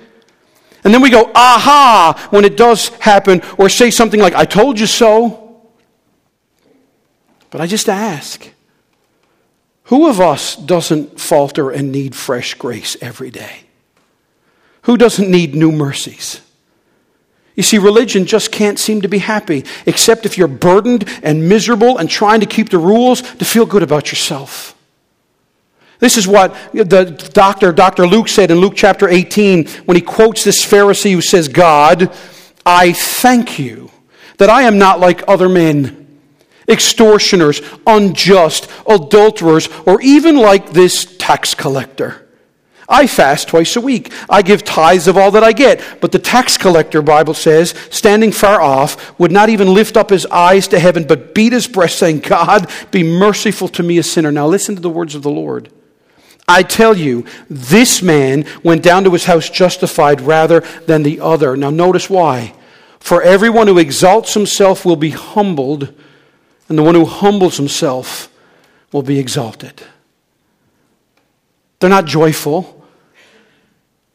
[0.85, 4.78] And then we go, aha, when it does happen, or say something like, I told
[4.78, 5.49] you so.
[7.50, 8.50] But I just ask
[9.84, 13.62] who of us doesn't falter and need fresh grace every day?
[14.82, 16.40] Who doesn't need new mercies?
[17.56, 21.98] You see, religion just can't seem to be happy, except if you're burdened and miserable
[21.98, 24.76] and trying to keep the rules to feel good about yourself.
[25.98, 28.06] This is what the doctor, Dr.
[28.06, 32.16] Luke, said in Luke chapter 18 when he quotes this Pharisee who says, God,
[32.64, 33.90] I thank you
[34.38, 35.99] that I am not like other men,
[36.70, 42.26] extortioners, unjust, adulterers, or even like this tax collector.
[42.90, 44.12] I fast twice a week.
[44.28, 45.80] I give tithes of all that I get.
[46.00, 50.26] But the tax collector, Bible says, standing far off, would not even lift up his
[50.26, 54.33] eyes to heaven, but beat his breast, saying, God, be merciful to me, a sinner.
[54.33, 55.70] Now listen to the words of the Lord.
[56.48, 61.56] I tell you, this man went down to his house justified rather than the other.
[61.56, 62.54] Now notice why.
[62.98, 65.94] For everyone who exalts himself will be humbled,
[66.70, 68.33] and the one who humbles himself
[68.92, 69.83] will be exalted.
[71.80, 72.87] They're not joyful.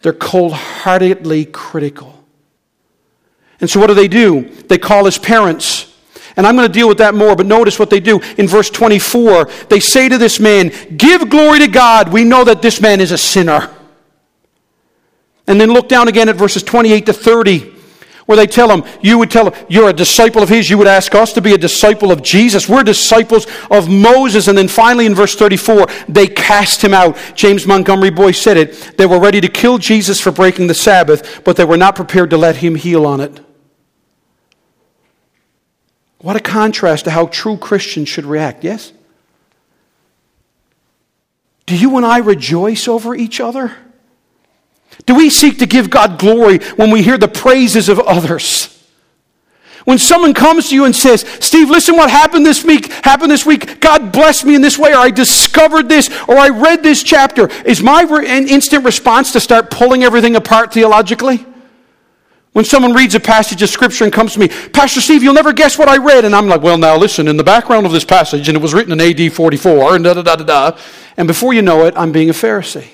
[0.02, 2.24] They're cold heartedly critical.
[3.60, 4.50] And so, what do they do?
[4.68, 5.94] They call his parents.
[6.38, 8.22] And I'm going to deal with that more, but notice what they do.
[8.38, 12.12] In verse 24, they say to this man, Give glory to God.
[12.12, 13.70] We know that this man is a sinner.
[15.48, 17.75] And then look down again at verses 28 to 30
[18.26, 20.70] where they tell him, you would tell him, you're a disciple of his.
[20.70, 22.68] You would ask us to be a disciple of Jesus.
[22.68, 24.48] We're disciples of Moses.
[24.48, 27.18] And then finally in verse 34, they cast him out.
[27.36, 28.98] James Montgomery Boice said it.
[28.98, 32.32] They were ready to kill Jesus for breaking the Sabbath, but they were not prepared
[32.32, 33.40] to let him heal on it.
[36.20, 38.92] What a contrast to how true Christians should react, yes?
[41.68, 43.76] Do you and I rejoice over each other?
[45.06, 48.72] Do we seek to give God glory when we hear the praises of others?
[49.86, 53.46] When someone comes to you and says, Steve, listen what happened this week, happened this
[53.46, 53.80] week.
[53.80, 57.50] God blessed me in this way, or I discovered this, or I read this chapter.
[57.66, 61.46] Is my re- instant response to start pulling everything apart theologically?
[62.54, 65.54] When someone reads a passage of scripture and comes to me, Pastor Steve, you'll never
[65.54, 66.26] guess what I read.
[66.26, 68.74] And I'm like, well, now listen, in the background of this passage, and it was
[68.74, 70.80] written in AD 44, and da da da da da.
[71.18, 72.88] And before you know it, I'm being a Pharisee.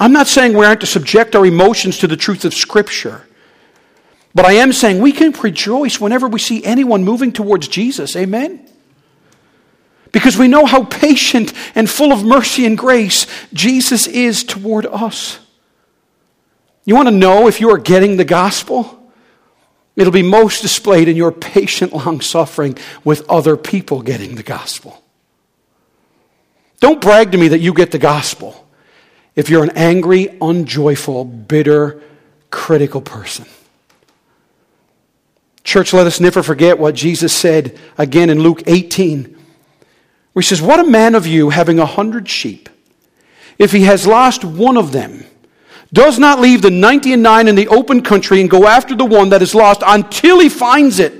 [0.00, 3.26] I'm not saying we aren't to subject our emotions to the truth of Scripture.
[4.34, 8.16] But I am saying we can rejoice whenever we see anyone moving towards Jesus.
[8.16, 8.66] Amen?
[10.10, 15.38] Because we know how patient and full of mercy and grace Jesus is toward us.
[16.86, 18.96] You want to know if you are getting the gospel?
[19.96, 25.04] It'll be most displayed in your patient long suffering with other people getting the gospel.
[26.80, 28.66] Don't brag to me that you get the gospel
[29.36, 32.02] if you're an angry, unjoyful, bitter,
[32.50, 33.46] critical person.
[35.62, 39.36] Church, let us never forget what Jesus said again in Luke 18,
[40.32, 42.68] where he says, What a man of you having a hundred sheep,
[43.58, 45.24] if he has lost one of them,
[45.92, 49.04] does not leave the ninety and nine in the open country and go after the
[49.04, 51.19] one that is lost until he finds it.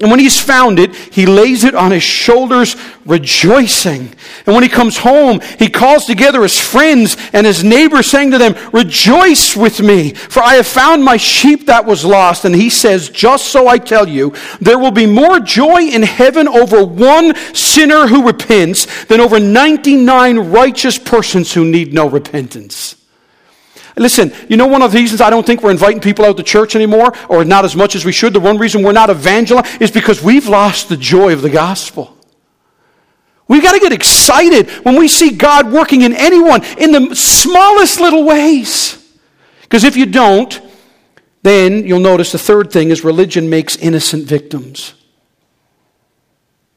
[0.00, 4.14] And when he's found it, he lays it on his shoulders, rejoicing.
[4.46, 8.38] And when he comes home, he calls together his friends and his neighbors, saying to
[8.38, 12.46] them, Rejoice with me, for I have found my sheep that was lost.
[12.46, 16.48] And he says, Just so I tell you, there will be more joy in heaven
[16.48, 22.99] over one sinner who repents than over 99 righteous persons who need no repentance.
[23.96, 26.42] Listen, you know one of the reasons I don't think we're inviting people out to
[26.42, 29.80] church anymore, or not as much as we should, the one reason we're not evangelizing
[29.80, 32.16] is because we've lost the joy of the gospel.
[33.48, 37.98] We've got to get excited when we see God working in anyone in the smallest
[37.98, 38.96] little ways.
[39.62, 40.60] Because if you don't,
[41.42, 44.94] then you'll notice the third thing is religion makes innocent victims.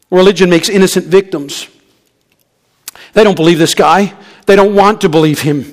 [0.09, 1.67] Religion makes innocent victims.
[3.13, 4.15] They don't believe this guy.
[4.45, 5.72] They don't want to believe him.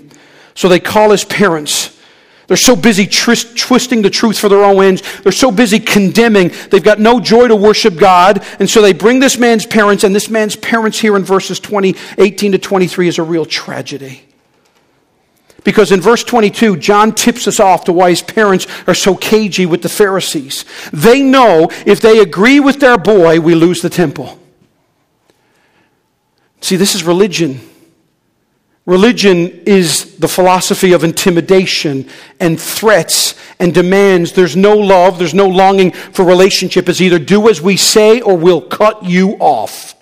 [0.60, 1.98] So they call his parents.
[2.46, 5.22] They're so busy twist, twisting the truth for their own ends.
[5.22, 6.52] They're so busy condemning.
[6.70, 8.44] They've got no joy to worship God.
[8.58, 11.96] And so they bring this man's parents, and this man's parents here in verses 20,
[12.18, 14.22] 18 to 23 is a real tragedy.
[15.64, 19.64] Because in verse 22, John tips us off to why his parents are so cagey
[19.64, 20.66] with the Pharisees.
[20.92, 24.38] They know if they agree with their boy, we lose the temple.
[26.60, 27.60] See, this is religion.
[28.86, 32.08] Religion is the philosophy of intimidation
[32.40, 34.32] and threats and demands.
[34.32, 36.88] There's no love, there's no longing for relationship.
[36.88, 39.94] It's either do as we say or we'll cut you off.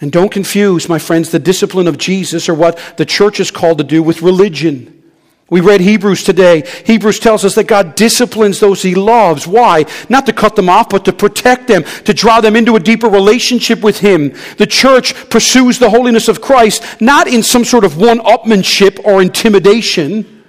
[0.00, 3.78] And don't confuse, my friends, the discipline of Jesus or what the church is called
[3.78, 5.01] to do with religion.
[5.50, 6.66] We read Hebrews today.
[6.86, 9.46] Hebrews tells us that God disciplines those he loves.
[9.46, 9.84] Why?
[10.08, 13.08] Not to cut them off, but to protect them, to draw them into a deeper
[13.08, 14.34] relationship with him.
[14.56, 19.20] The church pursues the holiness of Christ, not in some sort of one upmanship or
[19.20, 20.42] intimidation,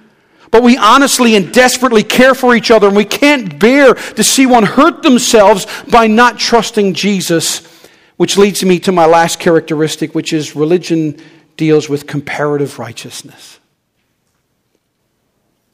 [0.51, 4.45] but we honestly and desperately care for each other, and we can't bear to see
[4.45, 7.67] one hurt themselves by not trusting Jesus.
[8.15, 11.19] Which leads me to my last characteristic, which is religion
[11.58, 13.60] deals with comparative righteousness.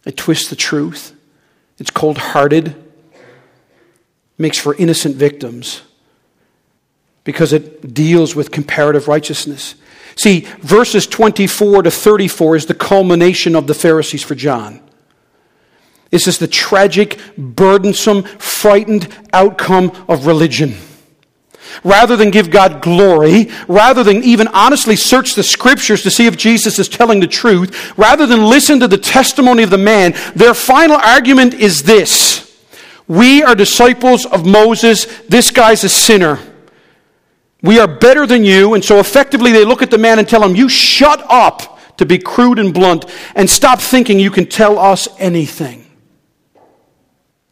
[0.10, 1.16] It twists the truth.
[1.78, 2.76] It's cold hearted.
[4.40, 5.84] Makes for innocent victims
[7.24, 9.76] because it deals with comparative righteousness.
[10.16, 14.82] See, verses 24 to 34 is the culmination of the Pharisees for John.
[16.10, 20.76] This is the tragic, burdensome, frightened outcome of religion
[21.84, 26.38] rather than give God glory, rather than even honestly search the scriptures to see if
[26.38, 30.54] Jesus is telling the truth, rather than listen to the testimony of the man, their
[30.54, 32.58] final argument is this
[33.08, 36.40] We are disciples of Moses, this guy's a sinner.
[37.62, 38.74] We are better than you.
[38.74, 42.06] And so effectively they look at the man and tell him, You shut up, to
[42.06, 43.06] be crude and blunt,
[43.36, 45.89] and stop thinking you can tell us anything.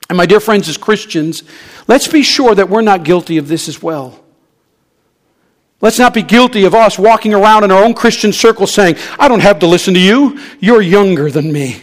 [0.10, 1.44] And my dear friends, as Christians,
[1.88, 4.24] let's be sure that we're not guilty of this as well.
[5.80, 9.28] Let's not be guilty of us walking around in our own Christian circles saying, I
[9.28, 10.40] don't have to listen to you.
[10.60, 11.82] You're younger than me.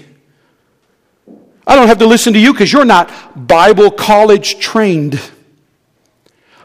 [1.66, 5.20] I don't have to listen to you because you're not Bible college trained.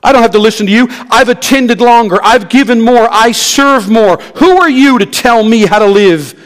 [0.02, 0.88] I don't have to listen to you.
[1.12, 2.20] I've attended longer.
[2.24, 3.08] I've given more.
[3.12, 4.18] I serve more.
[4.38, 6.39] Who are you to tell me how to live?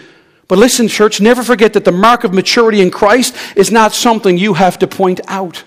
[0.53, 4.37] But listen, church, never forget that the mark of maturity in Christ is not something
[4.37, 5.63] you have to point out.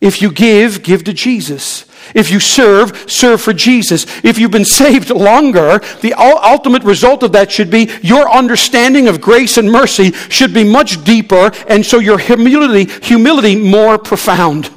[0.00, 1.84] If you give, give to Jesus.
[2.14, 4.06] If you serve, serve for Jesus.
[4.24, 9.20] If you've been saved longer, the ultimate result of that should be your understanding of
[9.20, 14.70] grace and mercy should be much deeper, and so your humility, humility more profound.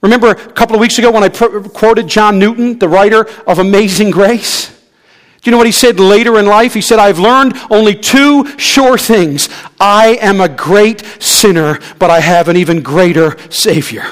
[0.00, 4.12] Remember a couple of weeks ago when I quoted John Newton, the writer of Amazing
[4.12, 4.79] Grace?
[5.40, 6.74] Do you know what he said later in life?
[6.74, 9.48] He said, I've learned only two sure things.
[9.78, 14.04] I am a great sinner, but I have an even greater Savior.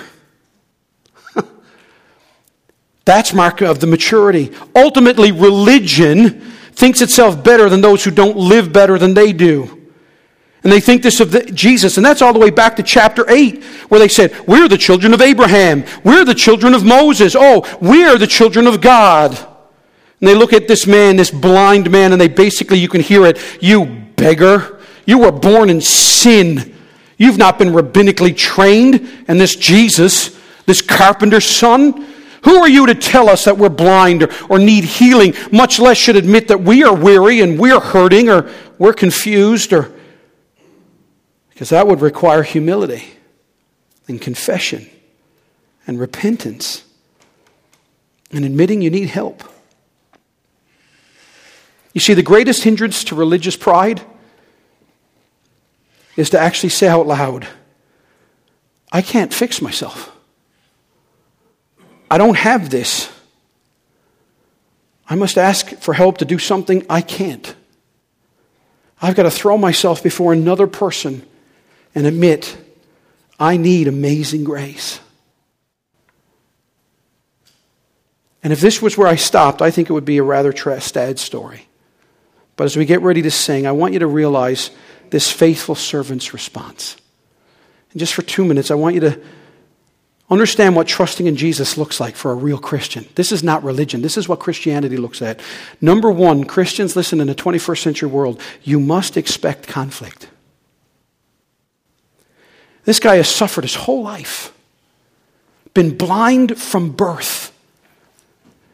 [3.04, 4.54] That's mark of the maturity.
[4.74, 6.40] Ultimately, religion
[6.72, 9.78] thinks itself better than those who don't live better than they do.
[10.62, 11.98] And they think this of the, Jesus.
[11.98, 15.12] And that's all the way back to chapter 8, where they said, We're the children
[15.12, 15.84] of Abraham.
[16.04, 17.36] We're the children of Moses.
[17.38, 19.47] Oh, we're the children of God.
[20.20, 23.24] And they look at this man, this blind man, and they basically, you can hear
[23.26, 24.80] it, You beggar.
[25.06, 26.74] You were born in sin.
[27.16, 29.24] You've not been rabbinically trained.
[29.26, 32.06] And this Jesus, this carpenter's son,
[32.44, 35.96] who are you to tell us that we're blind or, or need healing, much less
[35.96, 39.92] should admit that we are weary and we're hurting or we're confused or
[41.50, 43.04] because that would require humility
[44.06, 44.88] and confession
[45.88, 46.84] and repentance
[48.30, 49.42] and admitting you need help.
[51.99, 54.01] You see, the greatest hindrance to religious pride
[56.14, 57.49] is to actually say out loud,
[58.92, 60.16] I can't fix myself.
[62.09, 63.11] I don't have this.
[65.09, 67.53] I must ask for help to do something I can't.
[69.03, 71.26] I've got to throw myself before another person
[71.96, 72.57] and admit,
[73.40, 75.01] I need amazing grace.
[78.44, 81.18] And if this was where I stopped, I think it would be a rather sad
[81.18, 81.67] story.
[82.59, 84.72] But as we get ready to sing, I want you to realize
[85.11, 86.96] this faithful servant's response.
[87.92, 89.20] And just for two minutes, I want you to
[90.28, 93.06] understand what trusting in Jesus looks like for a real Christian.
[93.14, 95.40] This is not religion, this is what Christianity looks at.
[95.80, 100.26] Number one, Christians, listen, in the 21st century world, you must expect conflict.
[102.84, 104.52] This guy has suffered his whole life,
[105.74, 107.54] been blind from birth.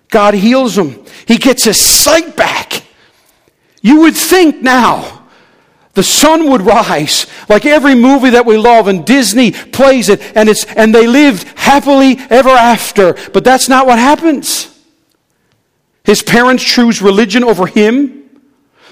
[0.09, 2.84] God heals him, he gets his sight back.
[3.85, 5.27] You would think now
[5.93, 10.49] the sun would rise like every movie that we love and Disney plays it and
[10.49, 14.75] it's and they lived happily ever after but that's not what happens
[16.03, 18.23] his parents choose religion over him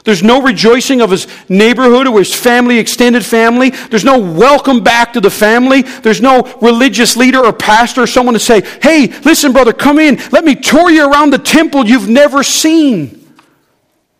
[0.05, 3.71] there's no rejoicing of his neighborhood or his family, extended family.
[3.71, 5.83] There's no welcome back to the family.
[5.83, 10.17] There's no religious leader or pastor or someone to say, hey, listen, brother, come in.
[10.33, 13.22] Let me tour you around the temple you've never seen.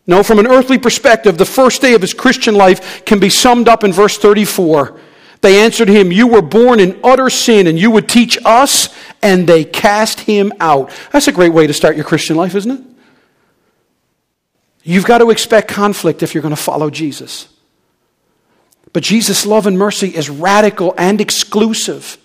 [0.05, 3.69] No, from an earthly perspective, the first day of his Christian life can be summed
[3.69, 4.99] up in verse 34.
[5.41, 9.47] They answered him, You were born in utter sin, and you would teach us, and
[9.47, 10.91] they cast him out.
[11.11, 12.81] That's a great way to start your Christian life, isn't it?
[14.83, 17.47] You've got to expect conflict if you're going to follow Jesus.
[18.91, 22.17] But Jesus' love and mercy is radical and exclusive.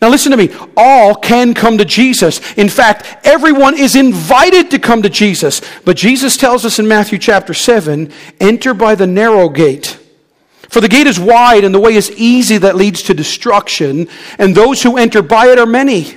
[0.00, 0.50] Now, listen to me.
[0.76, 2.40] All can come to Jesus.
[2.54, 5.60] In fact, everyone is invited to come to Jesus.
[5.84, 9.98] But Jesus tells us in Matthew chapter 7 enter by the narrow gate.
[10.68, 14.54] For the gate is wide and the way is easy that leads to destruction, and
[14.54, 16.16] those who enter by it are many.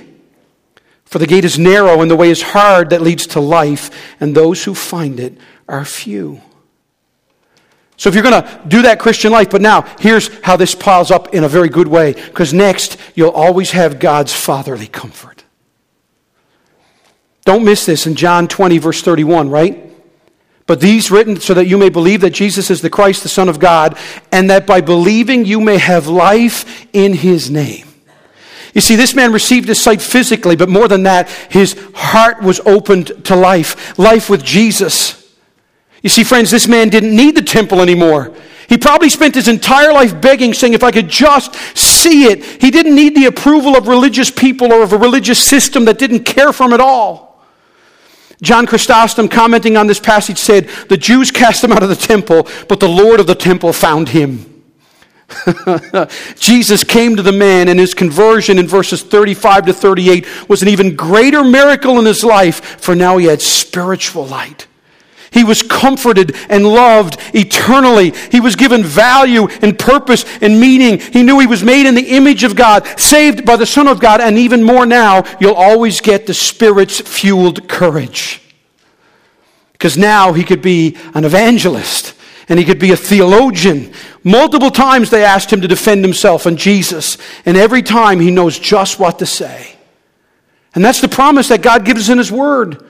[1.04, 4.34] For the gate is narrow and the way is hard that leads to life, and
[4.34, 5.36] those who find it
[5.68, 6.40] are few.
[7.96, 11.10] So if you're going to do that Christian life, but now here's how this piles
[11.10, 15.44] up in a very good way, because next you'll always have God's fatherly comfort.
[17.44, 19.82] Don't miss this in John 20, verse 31, right?
[20.66, 23.48] But these written so that you may believe that Jesus is the Christ, the Son
[23.48, 23.96] of God,
[24.32, 27.86] and that by believing you may have life in his name.
[28.74, 32.60] You see, this man received his sight physically, but more than that, his heart was
[32.66, 35.25] opened to life, life with Jesus.
[36.06, 38.32] You see, friends, this man didn't need the temple anymore.
[38.68, 42.44] He probably spent his entire life begging, saying, If I could just see it.
[42.62, 46.20] He didn't need the approval of religious people or of a religious system that didn't
[46.22, 47.44] care for him at all.
[48.40, 52.46] John Chrysostom, commenting on this passage, said, The Jews cast him out of the temple,
[52.68, 54.62] but the Lord of the temple found him.
[56.36, 60.68] Jesus came to the man, and his conversion in verses 35 to 38 was an
[60.68, 64.68] even greater miracle in his life, for now he had spiritual light.
[65.30, 68.12] He was comforted and loved eternally.
[68.30, 70.98] He was given value and purpose and meaning.
[70.98, 74.00] He knew he was made in the image of God, saved by the Son of
[74.00, 78.40] God, and even more now, you'll always get the Spirit's fueled courage.
[79.72, 82.14] Because now he could be an evangelist
[82.48, 83.92] and he could be a theologian.
[84.22, 88.58] Multiple times they asked him to defend himself and Jesus, and every time he knows
[88.58, 89.76] just what to say.
[90.74, 92.86] And that's the promise that God gives in his word.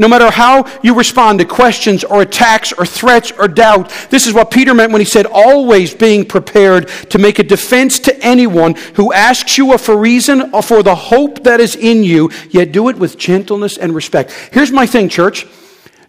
[0.00, 4.32] No matter how you respond to questions or attacks or threats or doubt, this is
[4.32, 8.76] what Peter meant when he said, always being prepared to make a defense to anyone
[8.94, 12.88] who asks you for reason or for the hope that is in you, yet do
[12.88, 14.30] it with gentleness and respect.
[14.52, 15.46] Here's my thing, church.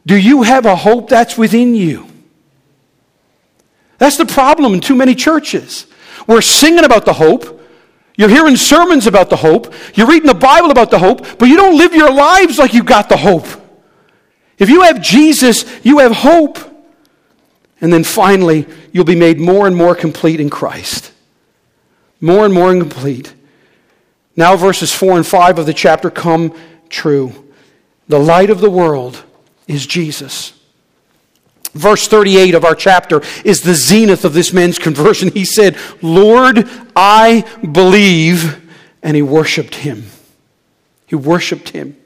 [0.06, 2.08] Do you have a hope that's within you?
[3.98, 5.88] That's the problem in too many churches.
[6.28, 7.60] We're singing about the hope.
[8.16, 9.74] You're hearing sermons about the hope.
[9.96, 12.86] You're reading the Bible about the hope, but you don't live your lives like you've
[12.86, 13.48] got the hope.
[14.60, 16.60] If you have Jesus, you have hope.
[17.82, 21.14] And then finally, you'll be made more and more complete in Christ.
[22.20, 23.34] More and more complete.
[24.36, 26.54] Now, verses 4 and 5 of the chapter come
[26.90, 27.52] true.
[28.10, 29.24] The light of the world
[29.68, 30.54] is Jesus.
[31.74, 35.32] Verse 38 of our chapter is the zenith of this man's conversion.
[35.32, 38.66] He said, Lord, I believe.
[39.04, 40.06] And he worshiped him.
[41.06, 41.99] He worshiped him.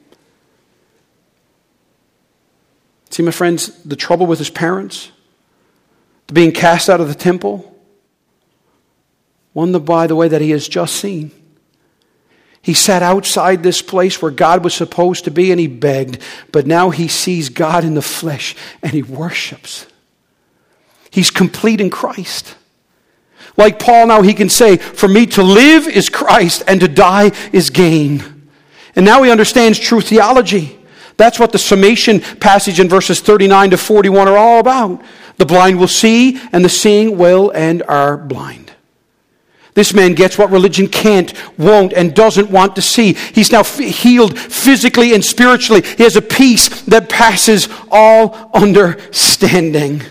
[3.14, 5.12] See, my friends, the trouble with his parents,
[6.26, 7.72] the being cast out of the temple,
[9.52, 11.30] one, by the way, that he has just seen.
[12.60, 16.66] He sat outside this place where God was supposed to be and he begged, but
[16.66, 19.86] now he sees God in the flesh and he worships.
[21.08, 22.56] He's complete in Christ.
[23.56, 27.30] Like Paul, now he can say, For me to live is Christ and to die
[27.52, 28.50] is gain.
[28.96, 30.80] And now he understands true theology.
[31.16, 35.02] That's what the summation passage in verses 39 to 41 are all about.
[35.36, 38.72] The blind will see, and the seeing will and are blind.
[39.74, 43.14] This man gets what religion can't, won't, and doesn't want to see.
[43.14, 45.82] He's now f- healed physically and spiritually.
[45.82, 50.02] He has a peace that passes all understanding.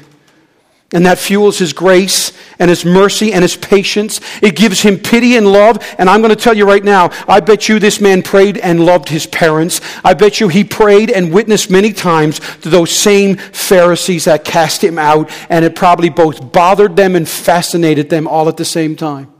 [0.93, 4.21] And that fuels his grace and his mercy and his patience.
[4.41, 5.83] It gives him pity and love.
[5.97, 8.85] And I'm going to tell you right now, I bet you this man prayed and
[8.85, 9.81] loved his parents.
[10.03, 14.83] I bet you he prayed and witnessed many times to those same Pharisees that cast
[14.83, 15.31] him out.
[15.49, 19.32] And it probably both bothered them and fascinated them all at the same time.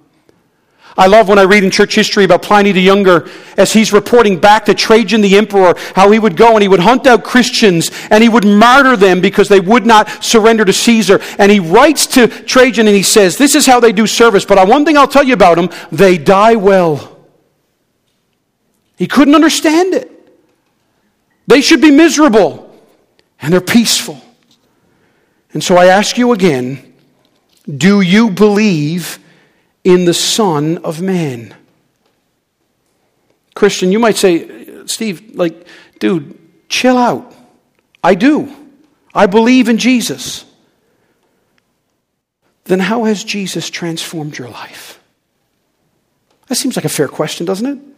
[0.96, 3.28] I love when I read in church history about Pliny the Younger
[3.58, 6.80] as he's reporting back to Trajan the emperor how he would go and he would
[6.80, 11.20] hunt out Christians and he would martyr them because they would not surrender to Caesar.
[11.40, 14.68] And he writes to Trajan and he says, This is how they do service, but
[14.68, 17.10] one thing I'll tell you about them they die well.
[18.96, 20.12] He couldn't understand it.
[21.48, 22.72] They should be miserable
[23.42, 24.22] and they're peaceful.
[25.54, 26.94] And so I ask you again
[27.78, 29.20] do you believe?
[29.84, 31.56] In the Son of Man.
[33.54, 35.68] Christian, you might say, Steve, like,
[36.00, 36.38] dude,
[36.70, 37.34] chill out.
[38.04, 38.54] I do.
[39.14, 40.46] I believe in Jesus.
[42.66, 45.00] Then how has Jesus transformed your life?
[46.48, 47.93] That seems like a fair question, doesn't it?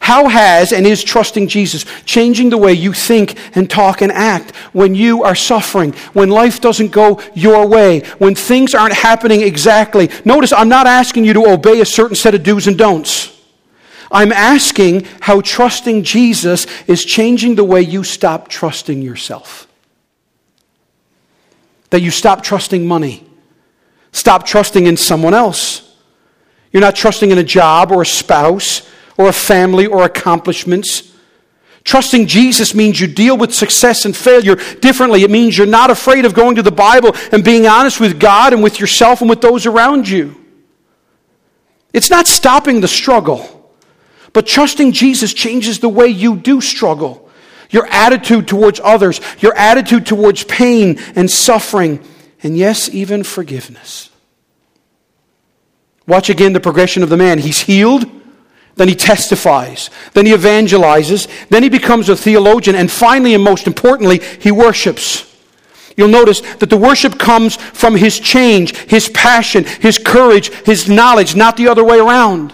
[0.00, 4.54] How has and is trusting Jesus changing the way you think and talk and act
[4.72, 10.10] when you are suffering, when life doesn't go your way, when things aren't happening exactly?
[10.24, 13.30] Notice, I'm not asking you to obey a certain set of do's and don'ts.
[14.10, 19.66] I'm asking how trusting Jesus is changing the way you stop trusting yourself.
[21.90, 23.26] That you stop trusting money,
[24.12, 25.80] stop trusting in someone else.
[26.72, 31.12] You're not trusting in a job or a spouse or a family or accomplishments.
[31.84, 35.22] Trusting Jesus means you deal with success and failure differently.
[35.22, 38.54] It means you're not afraid of going to the Bible and being honest with God
[38.54, 40.34] and with yourself and with those around you.
[41.92, 43.70] It's not stopping the struggle,
[44.32, 47.30] but trusting Jesus changes the way you do struggle.
[47.70, 52.02] Your attitude towards others, your attitude towards pain and suffering,
[52.42, 54.10] and yes, even forgiveness.
[56.06, 57.38] Watch again the progression of the man.
[57.38, 58.04] He's healed.
[58.76, 59.90] Then he testifies.
[60.14, 61.28] Then he evangelizes.
[61.48, 62.76] Then he becomes a theologian.
[62.76, 65.30] And finally, and most importantly, he worships.
[65.96, 71.36] You'll notice that the worship comes from his change, his passion, his courage, his knowledge,
[71.36, 72.52] not the other way around.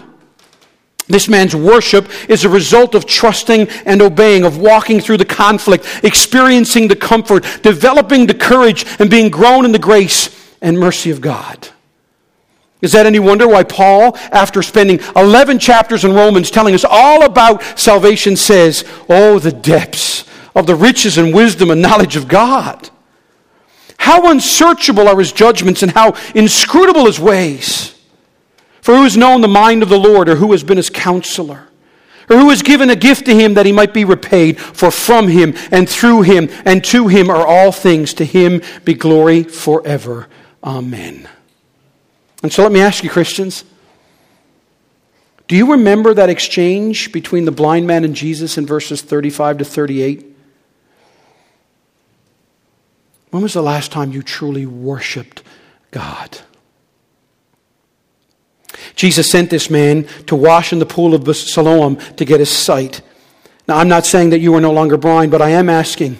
[1.07, 5.85] This man's worship is a result of trusting and obeying, of walking through the conflict,
[6.03, 10.29] experiencing the comfort, developing the courage, and being grown in the grace
[10.61, 11.67] and mercy of God.
[12.81, 17.23] Is that any wonder why Paul, after spending 11 chapters in Romans telling us all
[17.23, 20.25] about salvation, says, Oh, the depths
[20.55, 22.89] of the riches and wisdom and knowledge of God?
[23.97, 27.93] How unsearchable are his judgments and how inscrutable his ways.
[28.81, 31.67] For who has known the mind of the Lord, or who has been his counselor?
[32.27, 34.59] Or who has given a gift to him that he might be repaid?
[34.59, 38.15] For from him and through him and to him are all things.
[38.15, 40.27] To him be glory forever.
[40.63, 41.27] Amen.
[42.43, 43.63] And so let me ask you, Christians,
[45.47, 49.65] do you remember that exchange between the blind man and Jesus in verses 35 to
[49.65, 50.25] 38?
[53.31, 55.43] When was the last time you truly worshiped
[55.91, 56.39] God?
[58.95, 63.01] Jesus sent this man to wash in the pool of Siloam to get his sight.
[63.67, 66.17] Now, I'm not saying that you are no longer blind, but I am asking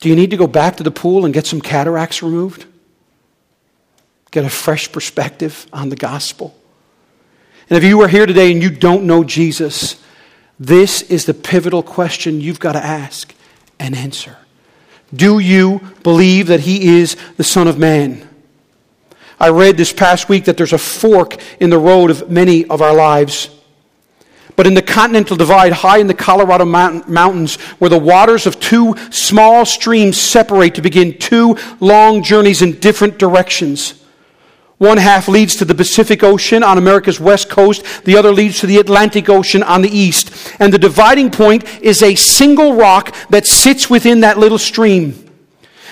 [0.00, 2.66] do you need to go back to the pool and get some cataracts removed?
[4.32, 6.56] Get a fresh perspective on the gospel?
[7.70, 10.02] And if you are here today and you don't know Jesus,
[10.58, 13.34] this is the pivotal question you've got to ask
[13.78, 14.38] and answer.
[15.14, 18.28] Do you believe that he is the Son of Man?
[19.38, 22.80] I read this past week that there's a fork in the road of many of
[22.80, 23.50] our lives.
[24.56, 28.94] But in the continental divide, high in the Colorado mountains, where the waters of two
[29.10, 34.01] small streams separate to begin two long journeys in different directions.
[34.82, 38.66] One half leads to the Pacific Ocean on America's west coast, the other leads to
[38.66, 40.52] the Atlantic Ocean on the east.
[40.58, 45.30] And the dividing point is a single rock that sits within that little stream.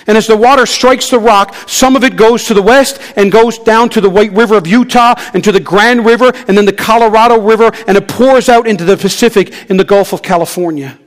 [0.09, 3.31] And as the water strikes the rock, some of it goes to the west and
[3.31, 6.65] goes down to the White River of Utah and to the Grand River and then
[6.65, 10.99] the Colorado River and it pours out into the Pacific in the Gulf of California.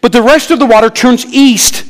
[0.00, 1.84] But the rest of the water turns east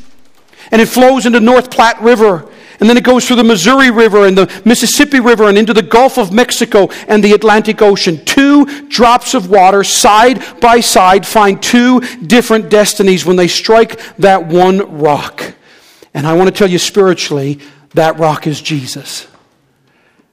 [0.72, 2.50] and it flows into North Platte River.
[2.84, 5.80] And then it goes through the Missouri River and the Mississippi River and into the
[5.80, 8.22] Gulf of Mexico and the Atlantic Ocean.
[8.26, 14.48] Two drops of water side by side find two different destinies when they strike that
[14.48, 15.54] one rock.
[16.12, 17.58] And I want to tell you spiritually,
[17.94, 19.28] that rock is Jesus.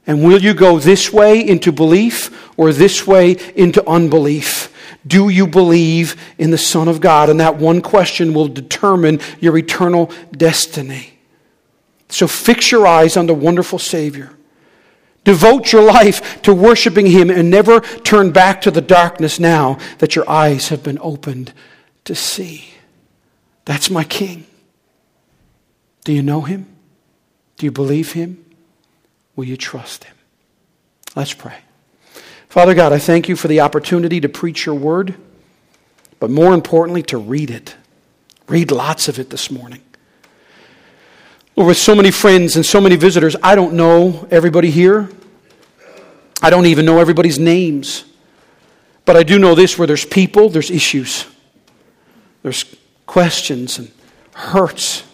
[0.06, 4.70] And will you go this way into belief or this way into unbelief?
[5.06, 7.30] Do you believe in the Son of God?
[7.30, 11.11] And that one question will determine your eternal destiny.
[12.12, 14.30] So fix your eyes on the wonderful Savior.
[15.24, 20.14] Devote your life to worshiping Him and never turn back to the darkness now that
[20.14, 21.52] your eyes have been opened
[22.04, 22.68] to see.
[23.64, 24.46] That's my King.
[26.04, 26.66] Do you know him?
[27.56, 28.44] Do you believe him?
[29.36, 30.16] Will you trust him?
[31.14, 31.58] Let's pray.
[32.48, 35.14] Father God, I thank you for the opportunity to preach your word,
[36.18, 37.76] but more importantly, to read it.
[38.48, 39.80] Read lots of it this morning.
[41.56, 45.10] Lord, with so many friends and so many visitors, I don't know everybody here.
[46.40, 48.04] I don't even know everybody's names.
[49.04, 51.26] But I do know this where there's people, there's issues,
[52.42, 52.64] there's
[53.06, 53.90] questions and
[54.34, 55.04] hurts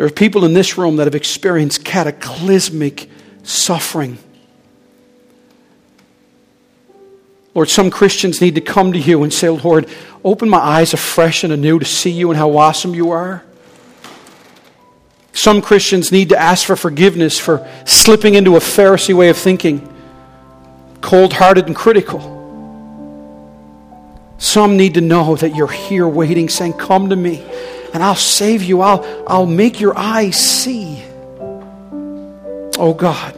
[0.00, 3.10] there are people in this room that have experienced cataclysmic
[3.42, 4.16] suffering.
[7.54, 9.90] Lord, some Christians need to come to you and say, Lord,
[10.24, 13.44] open my eyes afresh and anew to see you and how awesome you are.
[15.32, 19.88] Some Christians need to ask for forgiveness for slipping into a Pharisee way of thinking,
[21.00, 22.38] cold hearted and critical.
[24.38, 27.44] Some need to know that you're here waiting, saying, Come to me
[27.92, 28.80] and I'll save you.
[28.80, 31.02] I'll, I'll make your eyes see.
[32.78, 33.34] Oh God,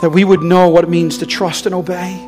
[0.00, 2.26] that we would know what it means to trust and obey.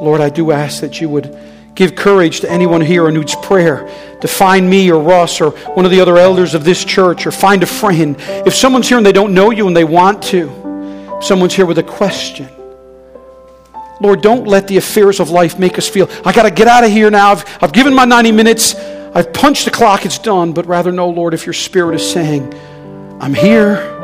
[0.00, 1.36] Lord, I do ask that you would
[1.76, 3.86] give courage to anyone here who needs prayer
[4.20, 7.30] to find me or Russ or one of the other elders of this church or
[7.30, 8.16] find a friend.
[8.18, 11.78] If someone's here and they don't know you and they want to, someone's here with
[11.78, 12.48] a question,
[14.00, 16.84] Lord, don't let the affairs of life make us feel, I got to get out
[16.84, 17.32] of here now.
[17.32, 18.74] I've, I've given my 90 minutes.
[18.74, 20.04] I've punched the clock.
[20.04, 20.52] It's done.
[20.52, 22.52] But rather, no, Lord, if your spirit is saying,
[23.20, 23.94] I'm here.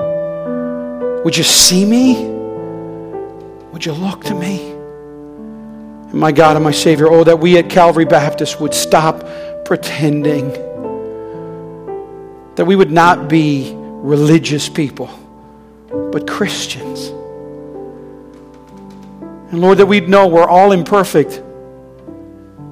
[1.24, 2.24] Would you see me?
[3.72, 4.71] Would you look to me?
[6.12, 9.24] And my God and my Savior, oh, that we at Calvary Baptist would stop
[9.64, 10.50] pretending.
[12.56, 15.08] That we would not be religious people,
[15.88, 17.08] but Christians.
[19.50, 21.42] And Lord, that we'd know we're all imperfect.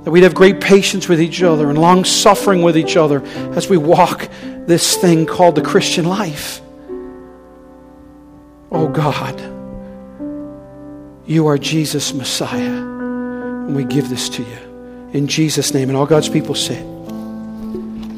[0.05, 3.23] That we'd have great patience with each other and long suffering with each other
[3.57, 4.29] as we walk
[4.67, 6.61] this thing called the Christian life.
[8.71, 9.41] Oh God,
[11.27, 12.90] you are Jesus Messiah.
[13.71, 15.11] And we give this to you.
[15.13, 15.91] In Jesus' name.
[15.91, 16.85] And all God's people said,